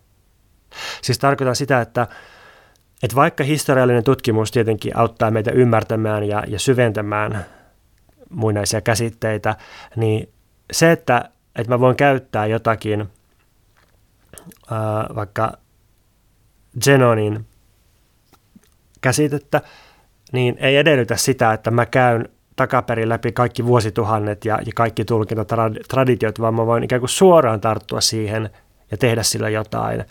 Siis 1.01 1.19
tarkoitan 1.19 1.55
sitä, 1.55 1.81
että, 1.81 2.07
että 3.03 3.15
vaikka 3.15 3.43
historiallinen 3.43 4.03
tutkimus 4.03 4.51
tietenkin 4.51 4.97
auttaa 4.97 5.31
meitä 5.31 5.51
ymmärtämään 5.51 6.23
ja, 6.23 6.43
ja 6.47 6.59
syventämään 6.59 7.45
muinaisia 8.29 8.81
käsitteitä, 8.81 9.55
niin 9.95 10.29
se, 10.71 10.91
että, 10.91 11.29
että 11.55 11.73
mä 11.73 11.79
voin 11.79 11.95
käyttää 11.95 12.45
jotakin 12.45 13.09
ää, 14.71 15.05
vaikka 15.15 15.51
Zenonin 16.83 17.45
käsitettä, 19.01 19.61
niin 20.31 20.57
ei 20.59 20.77
edellytä 20.77 21.15
sitä, 21.15 21.53
että 21.53 21.71
mä 21.71 21.85
käyn 21.85 22.29
takaperin 22.55 23.09
läpi 23.09 23.31
kaikki 23.31 23.65
vuosituhannet 23.65 24.45
ja, 24.45 24.59
ja 24.65 24.71
kaikki 24.75 25.05
tulkintatraditiot, 25.05 26.39
vaan 26.39 26.53
mä 26.53 26.65
voin 26.65 26.83
ikään 26.83 26.99
kuin 27.01 27.09
suoraan 27.09 27.61
tarttua 27.61 28.01
siihen 28.01 28.49
ja 28.91 28.97
tehdä 28.97 29.23
sillä 29.23 29.49
jotain. 29.49 30.05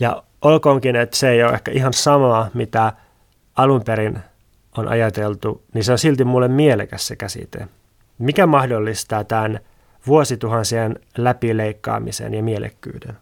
Ja 0.00 0.22
olkoonkin, 0.42 0.96
että 0.96 1.16
se 1.16 1.30
ei 1.30 1.42
ole 1.42 1.52
ehkä 1.52 1.70
ihan 1.70 1.92
sama, 1.92 2.50
mitä 2.54 2.92
alun 3.56 3.82
perin 3.84 4.18
on 4.78 4.88
ajateltu, 4.88 5.62
niin 5.74 5.84
se 5.84 5.92
on 5.92 5.98
silti 5.98 6.24
mulle 6.24 6.48
mielekäs 6.48 7.06
se 7.06 7.16
käsite. 7.16 7.68
Mikä 8.18 8.46
mahdollistaa 8.46 9.24
tämän 9.24 9.60
vuosituhansien 10.06 10.98
läpileikkaamisen 11.16 12.34
ja 12.34 12.42
mielekkyyden? 12.42 13.16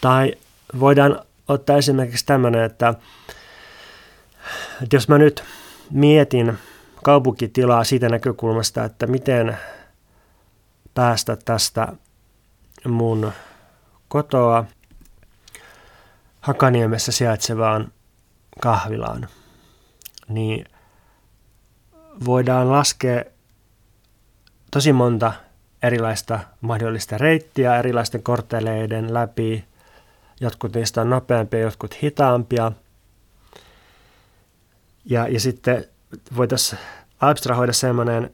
Tai 0.00 0.32
voidaan 0.80 1.20
ottaa 1.48 1.76
esimerkiksi 1.76 2.26
tämmöinen, 2.26 2.64
että, 2.64 2.94
että 4.82 4.96
jos 4.96 5.08
mä 5.08 5.18
nyt 5.18 5.44
mietin 5.90 6.58
kaupunkitilaa 7.02 7.84
siitä 7.84 8.08
näkökulmasta, 8.08 8.84
että 8.84 9.06
miten 9.06 9.58
päästä 10.94 11.36
tästä 11.44 11.88
mun 12.88 13.32
kotoa 14.08 14.64
Hakaniemessä 16.40 17.12
sijaitsevaan 17.12 17.92
kahvilaan, 18.60 19.28
niin 20.28 20.64
voidaan 22.24 22.72
laskea 22.72 23.24
tosi 24.70 24.92
monta 24.92 25.32
erilaista 25.82 26.40
mahdollista 26.60 27.18
reittiä 27.18 27.78
erilaisten 27.78 28.22
kortteleiden 28.22 29.14
läpi. 29.14 29.64
Jotkut 30.40 30.74
niistä 30.74 31.00
on 31.00 31.10
nopeampia, 31.10 31.60
jotkut 31.60 32.02
hitaampia. 32.02 32.72
Ja, 35.04 35.28
ja 35.28 35.40
sitten 35.40 35.84
voitaisiin 36.36 36.80
abstrahoida 37.20 37.72
sellainen 37.72 38.30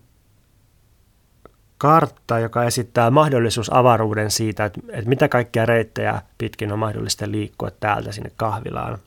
kartta, 1.79 2.39
joka 2.39 2.65
esittää 2.65 3.11
mahdollisuus 3.11 3.73
avaruuden 3.73 4.31
siitä, 4.31 4.65
että, 4.65 4.81
että 4.89 5.09
mitä 5.09 5.29
kaikkia 5.29 5.67
reittejä 5.67 6.23
pitkin 6.39 6.73
on 6.73 6.79
mahdollista 6.79 7.31
liikkua 7.31 7.71
täältä 7.71 8.13
sinne 8.13 8.31
kahvilaan. 8.37 8.99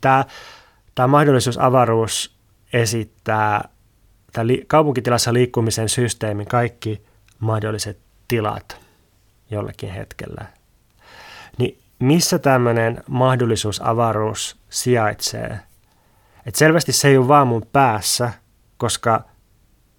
Tämä, 0.00 0.24
tämä 0.94 1.08
mahdollisuus 1.08 1.58
avaruus 1.58 2.36
esittää 2.72 3.68
tämä 4.32 4.46
li, 4.46 4.64
kaupunkitilassa 4.66 5.32
liikkumisen 5.32 5.88
systeemin 5.88 6.46
kaikki 6.46 7.02
mahdolliset 7.38 7.98
tilat 8.28 8.76
jollakin 9.50 9.90
hetkellä. 9.90 10.46
Niin 11.58 11.81
missä 12.02 12.38
tämmöinen 12.38 13.02
mahdollisuus 13.08 13.80
avaruus 13.84 14.56
sijaitsee? 14.70 15.58
Et 16.46 16.54
selvästi 16.54 16.92
se 16.92 17.08
ei 17.08 17.16
ole 17.16 17.28
vaan 17.28 17.46
mun 17.46 17.66
päässä, 17.72 18.32
koska 18.76 19.24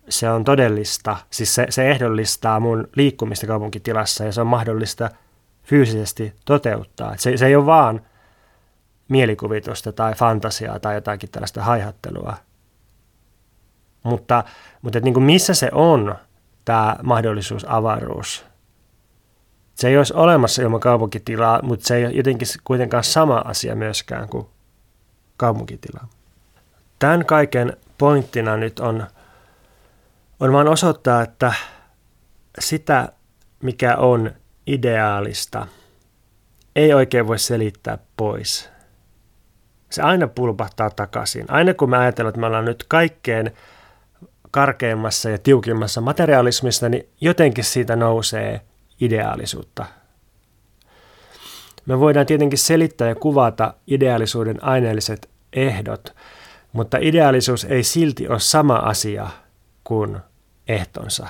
se 0.10 0.30
on 0.30 0.44
todellista, 0.44 1.18
siis 1.30 1.56
se, 1.56 1.68
se 1.70 1.92
ehdollistaa 1.92 2.60
mun 2.60 2.88
liikkumista 2.96 3.48
kaupunkitilassa 3.48 4.24
ja 4.24 4.32
se 4.32 4.42
on 4.42 4.48
mahdollista 4.48 5.10
fyysisesti 5.64 6.34
toteuttaa. 6.46 7.18
Se, 7.18 7.38
se 7.38 7.46
ei 7.46 7.56
ole 7.56 7.66
vaan 7.66 8.02
mielikuvitusta 9.10 9.92
tai 9.92 10.16
fantasiaa 10.16 10.80
tai 10.80 10.96
jotakin 10.96 11.30
tällaista 11.30 11.64
haihattelua. 11.64 12.38
Mutta, 14.04 14.44
mutta 14.82 14.98
et 14.98 15.04
niin 15.04 15.14
kuin 15.14 15.24
missä 15.24 15.54
se 15.54 15.70
on, 15.72 16.16
tämä 16.66 16.96
mahdollisuus 17.04 17.66
avaruus? 17.70 18.53
Se 19.76 19.88
ei 19.88 19.98
olisi 19.98 20.14
olemassa 20.14 20.62
ilman 20.62 20.80
kaupunkitilaa, 20.80 21.62
mutta 21.62 21.88
se 21.88 21.96
ei 21.96 22.06
ole 22.06 22.14
jotenkin 22.14 22.48
kuitenkaan 22.64 23.04
sama 23.04 23.38
asia 23.46 23.76
myöskään 23.76 24.30
kuin 24.30 24.48
kaupunkitila. 25.38 26.08
Tämän 27.00 27.26
kaiken 27.26 27.78
pointtina 27.98 28.58
nyt 28.58 28.80
on 28.80 29.08
on 30.40 30.54
vaan 30.54 30.68
osoittaa, 30.68 31.22
että 31.22 31.54
sitä, 32.60 33.10
mikä 33.62 33.96
on 33.96 34.32
ideaalista, 34.68 35.68
ei 36.76 36.94
oikein 36.94 37.28
voi 37.28 37.40
selittää 37.40 37.98
pois. 38.18 38.70
Se 39.92 40.02
aina 40.02 40.28
pulpahtaa 40.28 40.90
takaisin. 40.90 41.46
Aina 41.48 41.74
kun 41.74 41.90
me 41.90 41.98
ajatellaan, 41.98 42.30
että 42.30 42.40
me 42.40 42.46
ollaan 42.46 42.66
nyt 42.66 42.86
kaikkein 42.88 43.52
karkeimmassa 44.52 45.30
ja 45.30 45.38
tiukimmassa 45.38 46.02
materialismissa, 46.02 46.90
niin 46.90 47.10
jotenkin 47.22 47.64
siitä 47.64 47.96
nousee 47.96 48.62
ideaalisuutta. 49.06 49.86
Me 51.86 52.00
voidaan 52.00 52.26
tietenkin 52.26 52.60
selittää 52.60 53.08
ja 53.08 53.16
kuvata 53.16 53.74
ideaalisuuden 53.88 54.64
aineelliset 54.64 55.30
ehdot, 55.54 56.16
mutta 56.74 56.98
ideaalisuus 57.02 57.64
ei 57.66 57.84
silti 57.84 58.28
ole 58.28 58.40
sama 58.40 58.76
asia 58.76 59.30
kuin 59.84 60.18
ehtonsa. 60.68 61.28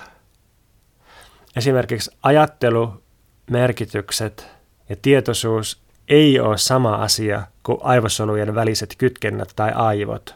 Esimerkiksi 1.56 2.12
ajattelu, 2.24 3.04
merkitykset 3.50 4.48
ja 4.90 4.96
tietoisuus 5.02 5.84
ei 6.08 6.40
ole 6.40 6.58
sama 6.58 6.96
asia 6.96 7.48
kuin 7.64 7.78
aivosolujen 7.82 8.56
väliset 8.56 8.96
kytkennät 8.98 9.50
tai 9.56 9.72
aivot. 9.76 10.36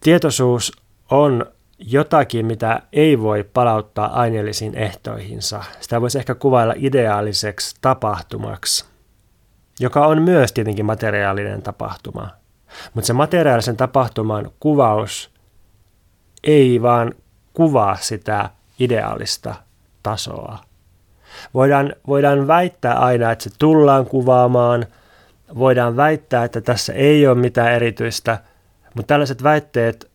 Tietoisuus 0.00 0.72
on 1.10 1.46
jotakin, 1.86 2.46
mitä 2.46 2.82
ei 2.92 3.20
voi 3.20 3.44
palauttaa 3.44 4.20
aineellisiin 4.20 4.74
ehtoihinsa. 4.74 5.64
Sitä 5.80 6.00
voisi 6.00 6.18
ehkä 6.18 6.34
kuvailla 6.34 6.74
ideaaliseksi 6.76 7.76
tapahtumaksi, 7.80 8.84
joka 9.80 10.06
on 10.06 10.22
myös 10.22 10.52
tietenkin 10.52 10.86
materiaalinen 10.86 11.62
tapahtuma. 11.62 12.30
Mutta 12.94 13.06
se 13.06 13.12
materiaalisen 13.12 13.76
tapahtuman 13.76 14.50
kuvaus 14.60 15.30
ei 16.44 16.82
vaan 16.82 17.14
kuvaa 17.52 17.96
sitä 17.96 18.50
ideaalista 18.78 19.54
tasoa. 20.02 20.58
Voidaan, 21.54 21.94
voidaan 22.06 22.46
väittää 22.46 22.94
aina, 22.94 23.32
että 23.32 23.44
se 23.44 23.50
tullaan 23.58 24.06
kuvaamaan, 24.06 24.86
voidaan 25.58 25.96
väittää, 25.96 26.44
että 26.44 26.60
tässä 26.60 26.92
ei 26.92 27.26
ole 27.26 27.38
mitään 27.38 27.72
erityistä, 27.72 28.38
mutta 28.94 29.06
tällaiset 29.08 29.42
väitteet 29.42 30.13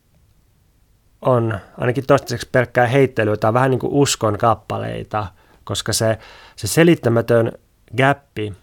on 1.22 1.60
ainakin 1.78 2.06
toistaiseksi 2.08 2.50
pelkkää 2.52 2.88
heittelyä 2.88 3.38
tai 3.38 3.54
vähän 3.54 3.72
niin 3.72 3.80
kuin 3.80 3.94
uskon 3.94 4.38
kappaleita, 4.38 5.28
koska 5.64 5.94
se, 5.94 6.18
se 6.56 6.68
selittämätön 6.68 7.52
gappi 7.98 8.54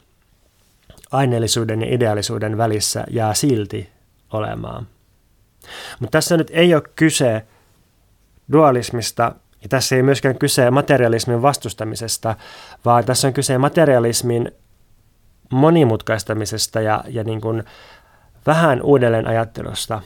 aineellisuuden 1.10 1.82
ja 1.82 1.94
ideaalisuuden 1.94 2.58
välissä 2.58 3.04
jää 3.10 3.34
silti 3.34 3.90
olemaan. 4.32 4.86
Mutta 6.00 6.10
tässä 6.10 6.36
nyt 6.36 6.50
ei 6.50 6.74
ole 6.74 6.82
kyse 6.96 7.46
dualismista, 8.52 9.34
ja 9.62 9.68
tässä 9.68 9.96
ei 9.96 10.02
myöskään 10.02 10.38
kyse 10.38 10.70
materialismin 10.70 11.42
vastustamisesta, 11.42 12.36
vaan 12.84 13.04
tässä 13.04 13.28
on 13.28 13.34
kyse 13.34 13.58
materialismin 13.58 14.52
monimutkaistamisesta 15.50 16.80
ja, 16.80 17.04
ja 17.08 17.24
niin 17.24 17.40
kuin 17.40 17.64
vähän 18.46 18.82
uudelleen 18.82 19.26
ajattelusta. 19.26 20.02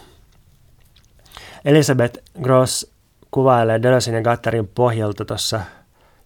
Elisabeth 1.65 2.19
Gross 2.43 2.93
kuvailee 3.31 3.83
Deleuzin 3.83 4.15
ja 4.15 4.23
Gattarin 4.23 4.69
pohjalta 4.69 5.25
tuossa 5.25 5.61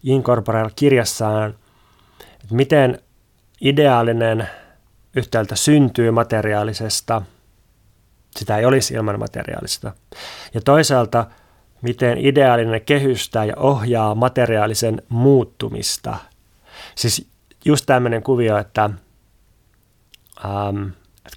Incorporeal-kirjassaan, 0.03 1.55
että 2.21 2.55
miten 2.55 2.99
ideaalinen 3.61 4.49
yhtäältä 5.17 5.57
syntyy 5.57 6.11
materiaalisesta, 6.11 7.23
sitä 8.37 8.59
ei 8.59 8.65
olisi 8.65 8.95
ilman 8.95 9.19
materiaalista, 9.19 9.93
ja 10.55 10.61
toisaalta– 10.61 11.27
miten 11.85 12.19
ideaalinen 12.19 12.81
kehystää 12.81 13.45
ja 13.45 13.55
ohjaa 13.57 14.15
materiaalisen 14.15 15.03
muuttumista. 15.09 16.17
Siis 16.95 17.29
just 17.65 17.87
tämmöinen 17.87 18.23
kuvio, 18.23 18.59
että, 18.59 18.91
ähm, 20.45 20.87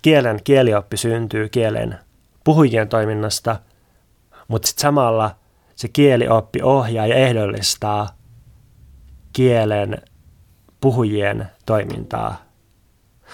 kielen 0.02 0.40
kielioppi 0.44 0.98
syntyy 0.98 1.50
kielen 1.50 2.00
puhujien 2.44 2.90
toiminnasta, 2.90 3.60
mutta 4.48 4.68
sitten 4.68 4.82
samalla 4.82 5.36
se 5.76 5.88
kielioppi 5.88 6.62
ohjaa 6.62 7.08
ja 7.08 7.16
ehdollistaa 7.16 8.08
kielen 9.34 10.02
puhujien 10.82 11.48
toimintaa. 11.66 12.48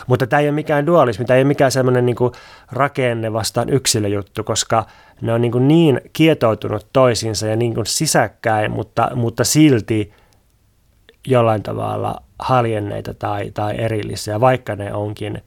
Mutta 0.07 0.27
tämä 0.27 0.39
ei 0.39 0.47
ole 0.47 0.55
mikään 0.55 0.85
dualismi, 0.85 1.25
tämä 1.25 1.37
ei 1.37 1.41
ole 1.41 1.47
mikään 1.47 1.71
semmoinen 1.71 2.05
niin 2.05 2.15
rakenne 2.71 3.33
vastaan 3.33 3.69
yksilöjuttu, 3.69 4.43
koska 4.43 4.85
ne 5.21 5.33
on 5.33 5.41
niin, 5.41 5.67
niin 5.67 6.01
kietoutunut 6.13 6.87
toisiinsa 6.93 7.47
ja 7.47 7.55
niin 7.55 7.73
sisäkkäin, 7.85 8.71
mutta, 8.71 9.09
mutta 9.15 9.43
silti 9.43 10.13
jollain 11.27 11.63
tavalla 11.63 12.23
haljenneita 12.39 13.13
tai, 13.13 13.51
tai 13.51 13.75
erillisiä, 13.77 14.39
vaikka 14.39 14.75
ne 14.75 14.93
onkin 14.93 15.41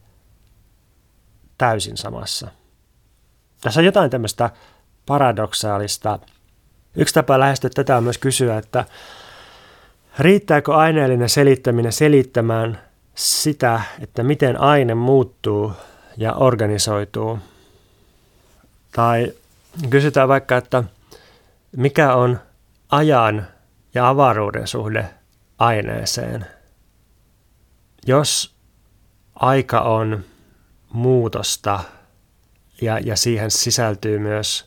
täysin 1.59 1.97
samassa. 1.97 2.49
Tässä 3.61 3.81
on 3.81 3.85
jotain 3.85 4.11
tämmöistä 4.11 4.51
paradoksaalista. 5.07 6.19
Yksi 6.97 7.15
tapa 7.15 7.41
lähestyä 7.41 7.71
tätä 7.75 7.97
on 7.97 8.05
myös 8.05 8.19
kysyä, 8.19 8.59
että 8.59 8.85
riittääkö 10.19 10.75
aineellinen 10.75 11.29
selittäminen 11.29 11.93
selittämään 11.93 12.81
sitä, 13.15 13.81
että 14.01 14.23
miten 14.23 14.61
aine 14.61 14.95
muuttuu 14.95 15.73
ja 16.17 16.33
organisoituu. 16.33 17.39
Tai 18.93 19.33
kysytään 19.91 20.29
vaikka, 20.29 20.57
että 20.57 20.85
mikä 21.77 22.15
on 22.15 22.41
ajan 22.89 23.47
ja 23.95 24.09
avaruuden 24.09 24.67
suhde 24.67 25.11
aineeseen. 25.59 26.47
Jos 28.07 28.55
aika 29.35 29.81
on 29.81 30.25
muutosta 30.93 31.81
ja, 32.83 32.99
ja 32.99 33.17
siihen 33.17 33.51
sisältyy 33.51 34.19
myös 34.19 34.66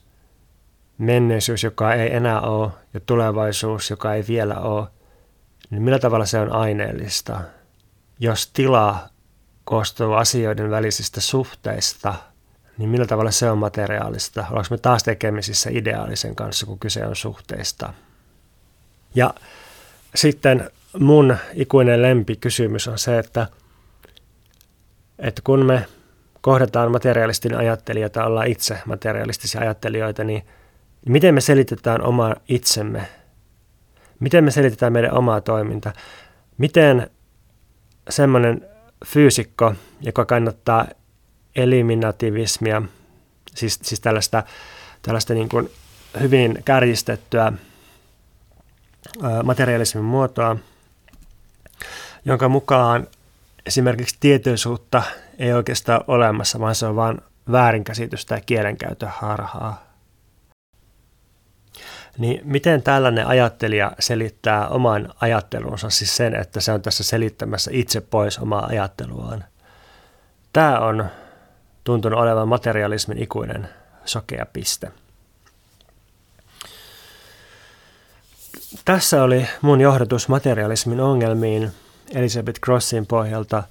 menneisyys, 0.99 1.63
joka 1.63 1.93
ei 1.93 2.15
enää 2.15 2.41
ole, 2.41 2.71
ja 2.93 2.99
tulevaisuus, 2.99 3.89
joka 3.89 4.13
ei 4.13 4.23
vielä 4.27 4.59
ole, 4.59 4.87
niin 5.69 5.81
millä 5.81 5.99
tavalla 5.99 6.25
se 6.25 6.39
on 6.39 6.51
aineellista? 6.51 7.41
Jos 8.19 8.47
tila 8.47 9.09
koostuu 9.63 10.13
asioiden 10.13 10.69
välisistä 10.69 11.21
suhteista, 11.21 12.15
niin 12.77 12.89
millä 12.89 13.05
tavalla 13.05 13.31
se 13.31 13.51
on 13.51 13.57
materiaalista? 13.57 14.45
Ollaanko 14.49 14.67
me 14.71 14.77
taas 14.77 15.03
tekemisissä 15.03 15.69
ideaalisen 15.73 16.35
kanssa, 16.35 16.65
kun 16.65 16.79
kyse 16.79 17.05
on 17.05 17.15
suhteista? 17.15 17.93
Ja 19.15 19.33
sitten 20.15 20.69
mun 20.99 21.37
ikuinen 21.53 22.01
lempikysymys 22.01 22.87
on 22.87 22.99
se, 22.99 23.19
että, 23.19 23.47
että 25.19 25.41
kun 25.43 25.65
me 25.65 25.85
kohdataan 26.41 26.91
materialistinen 26.91 27.57
ajattelija 27.57 28.09
tai 28.09 28.25
ollaan 28.25 28.47
itse 28.47 28.79
materialistisia 28.85 29.61
ajattelijoita, 29.61 30.23
niin 30.23 30.43
miten 31.05 31.33
me 31.33 31.41
selitetään 31.41 32.01
oma 32.01 32.35
itsemme? 32.47 33.07
Miten 34.19 34.43
me 34.43 34.51
selitetään 34.51 34.93
meidän 34.93 35.13
omaa 35.13 35.41
toiminta? 35.41 35.93
Miten 36.57 37.09
semmoinen 38.09 38.65
fyysikko, 39.05 39.73
joka 40.01 40.25
kannattaa 40.25 40.85
eliminativismia, 41.55 42.81
siis, 43.55 43.79
siis 43.83 43.99
tällaista, 43.99 44.43
tällaista 45.01 45.33
niin 45.33 45.49
kuin 45.49 45.69
hyvin 46.19 46.61
kärjistettyä 46.65 47.53
materialismin 49.43 50.03
muotoa, 50.03 50.55
jonka 52.25 52.49
mukaan 52.49 53.07
esimerkiksi 53.65 54.17
tietoisuutta 54.19 55.03
ei 55.39 55.53
oikeastaan 55.53 56.01
ole 56.07 56.17
olemassa, 56.17 56.59
vaan 56.59 56.75
se 56.75 56.85
on 56.85 56.95
vain 56.95 57.21
väärinkäsitystä 57.51 58.35
ja 58.35 58.41
kielenkäytön 58.41 59.11
harhaa. 59.11 59.88
Niin 62.19 62.41
miten 62.43 62.83
tällainen 62.83 63.27
ajattelija 63.27 63.91
selittää 63.99 64.67
oman 64.67 65.13
ajattelunsa, 65.21 65.89
siis 65.89 66.17
sen, 66.17 66.35
että 66.35 66.61
se 66.61 66.71
on 66.71 66.81
tässä 66.81 67.03
selittämässä 67.03 67.71
itse 67.73 68.01
pois 68.01 68.39
omaa 68.39 68.65
ajatteluaan? 68.65 69.43
Tämä 70.53 70.79
on 70.79 71.05
tuntunut 71.83 72.19
olevan 72.19 72.47
materialismin 72.47 73.23
ikuinen 73.23 73.69
sokea 74.05 74.45
piste. 74.53 74.91
Tässä 78.85 79.23
oli 79.23 79.47
mun 79.61 79.81
johdatus 79.81 80.27
materialismin 80.27 80.99
ongelmiin 80.99 81.71
Elizabeth 82.13 82.59
Crossin 82.59 83.05
pohjalta. 83.05 83.63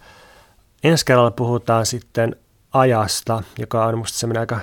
Ensi 0.84 1.04
kerralla 1.04 1.30
puhutaan 1.30 1.86
sitten 1.86 2.36
ajasta, 2.72 3.42
joka 3.58 3.86
on 3.86 3.98
musta 3.98 4.18
semmoinen 4.18 4.40
aika, 4.40 4.60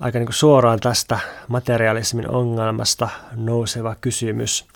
aika 0.00 0.18
niin 0.18 0.26
kuin 0.26 0.34
suoraan 0.34 0.80
tästä 0.80 1.18
materialismin 1.48 2.30
ongelmasta 2.30 3.08
nouseva 3.36 3.94
kysymys. 4.00 4.66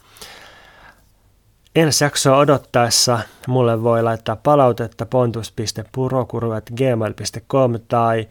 Ensi 1.77 2.05
jaksoa 2.05 2.37
odottaessa 2.37 3.19
mulle 3.47 3.83
voi 3.83 4.03
laittaa 4.03 4.37
palautetta 4.37 5.07
pontus.purokurvat.gmail.com 5.07 7.73
tai 7.89 8.29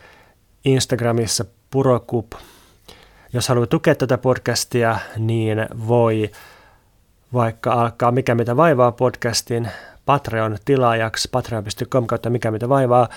Instagramissa 0.65 1.45
purokup 1.71 2.33
jos 3.33 3.47
haluaa 3.47 3.67
tukea 3.67 3.95
tätä 3.95 4.17
podcastia, 4.17 4.97
niin 5.17 5.67
voi 5.87 6.31
vaikka 7.33 7.73
alkaa 7.73 8.11
Mikä 8.11 8.35
mitä 8.35 8.57
vaivaa 8.57 8.91
podcastin 8.91 9.69
Patreon-tilaajaksi 10.05 11.29
patreon.com 11.31 12.07
kautta 12.07 12.29
Mikä 12.29 12.51
mitä 12.51 12.69
vaivaa. 12.69 13.09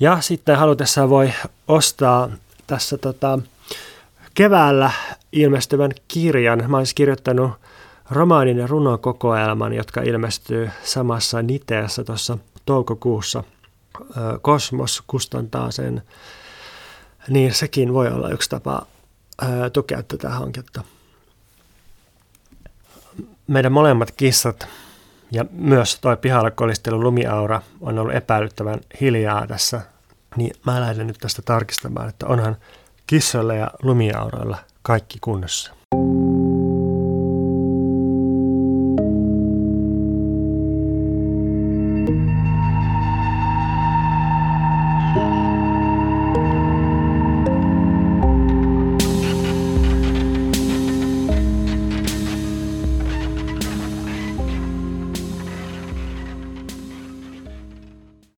Ja 0.00 0.20
sitten 0.20 0.56
halutessaan 0.56 1.10
voi 1.10 1.32
ostaa 1.68 2.28
tässä 2.66 2.98
tota, 2.98 3.38
keväällä 4.34 4.90
ilmestyvän 5.32 5.90
kirjan. 6.08 6.64
Mä 6.68 6.76
olisin 6.76 6.94
kirjoittanut 6.94 7.50
romaanin 8.10 8.58
ja 8.58 8.66
runokokoelman, 8.66 9.72
jotka 9.72 10.02
ilmestyy 10.02 10.70
samassa 10.82 11.42
niteessä 11.42 12.04
tuossa 12.04 12.38
toukokuussa. 12.66 13.44
Kosmos 14.42 15.02
kustantaa 15.06 15.70
sen. 15.70 16.02
Niin 17.28 17.54
sekin 17.54 17.94
voi 17.94 18.08
olla 18.08 18.28
yksi 18.28 18.50
tapa 18.50 18.86
tukea 19.72 20.02
tätä 20.02 20.28
hanketta. 20.28 20.82
Meidän 23.46 23.72
molemmat 23.72 24.10
kissat 24.10 24.66
ja 25.30 25.44
myös 25.52 25.98
toi 26.00 26.16
pihalla 26.16 26.50
kolistelu 26.50 27.02
lumiaura 27.02 27.62
on 27.80 27.98
ollut 27.98 28.14
epäilyttävän 28.14 28.80
hiljaa 29.00 29.46
tässä, 29.46 29.80
niin 30.36 30.56
mä 30.66 30.80
lähden 30.80 31.06
nyt 31.06 31.18
tästä 31.20 31.42
tarkistamaan, 31.42 32.08
että 32.08 32.26
onhan 32.26 32.56
kissoilla 33.06 33.54
ja 33.54 33.70
lumiauroilla 33.82 34.58
kaikki 34.82 35.18
kunnossa. 35.20 35.72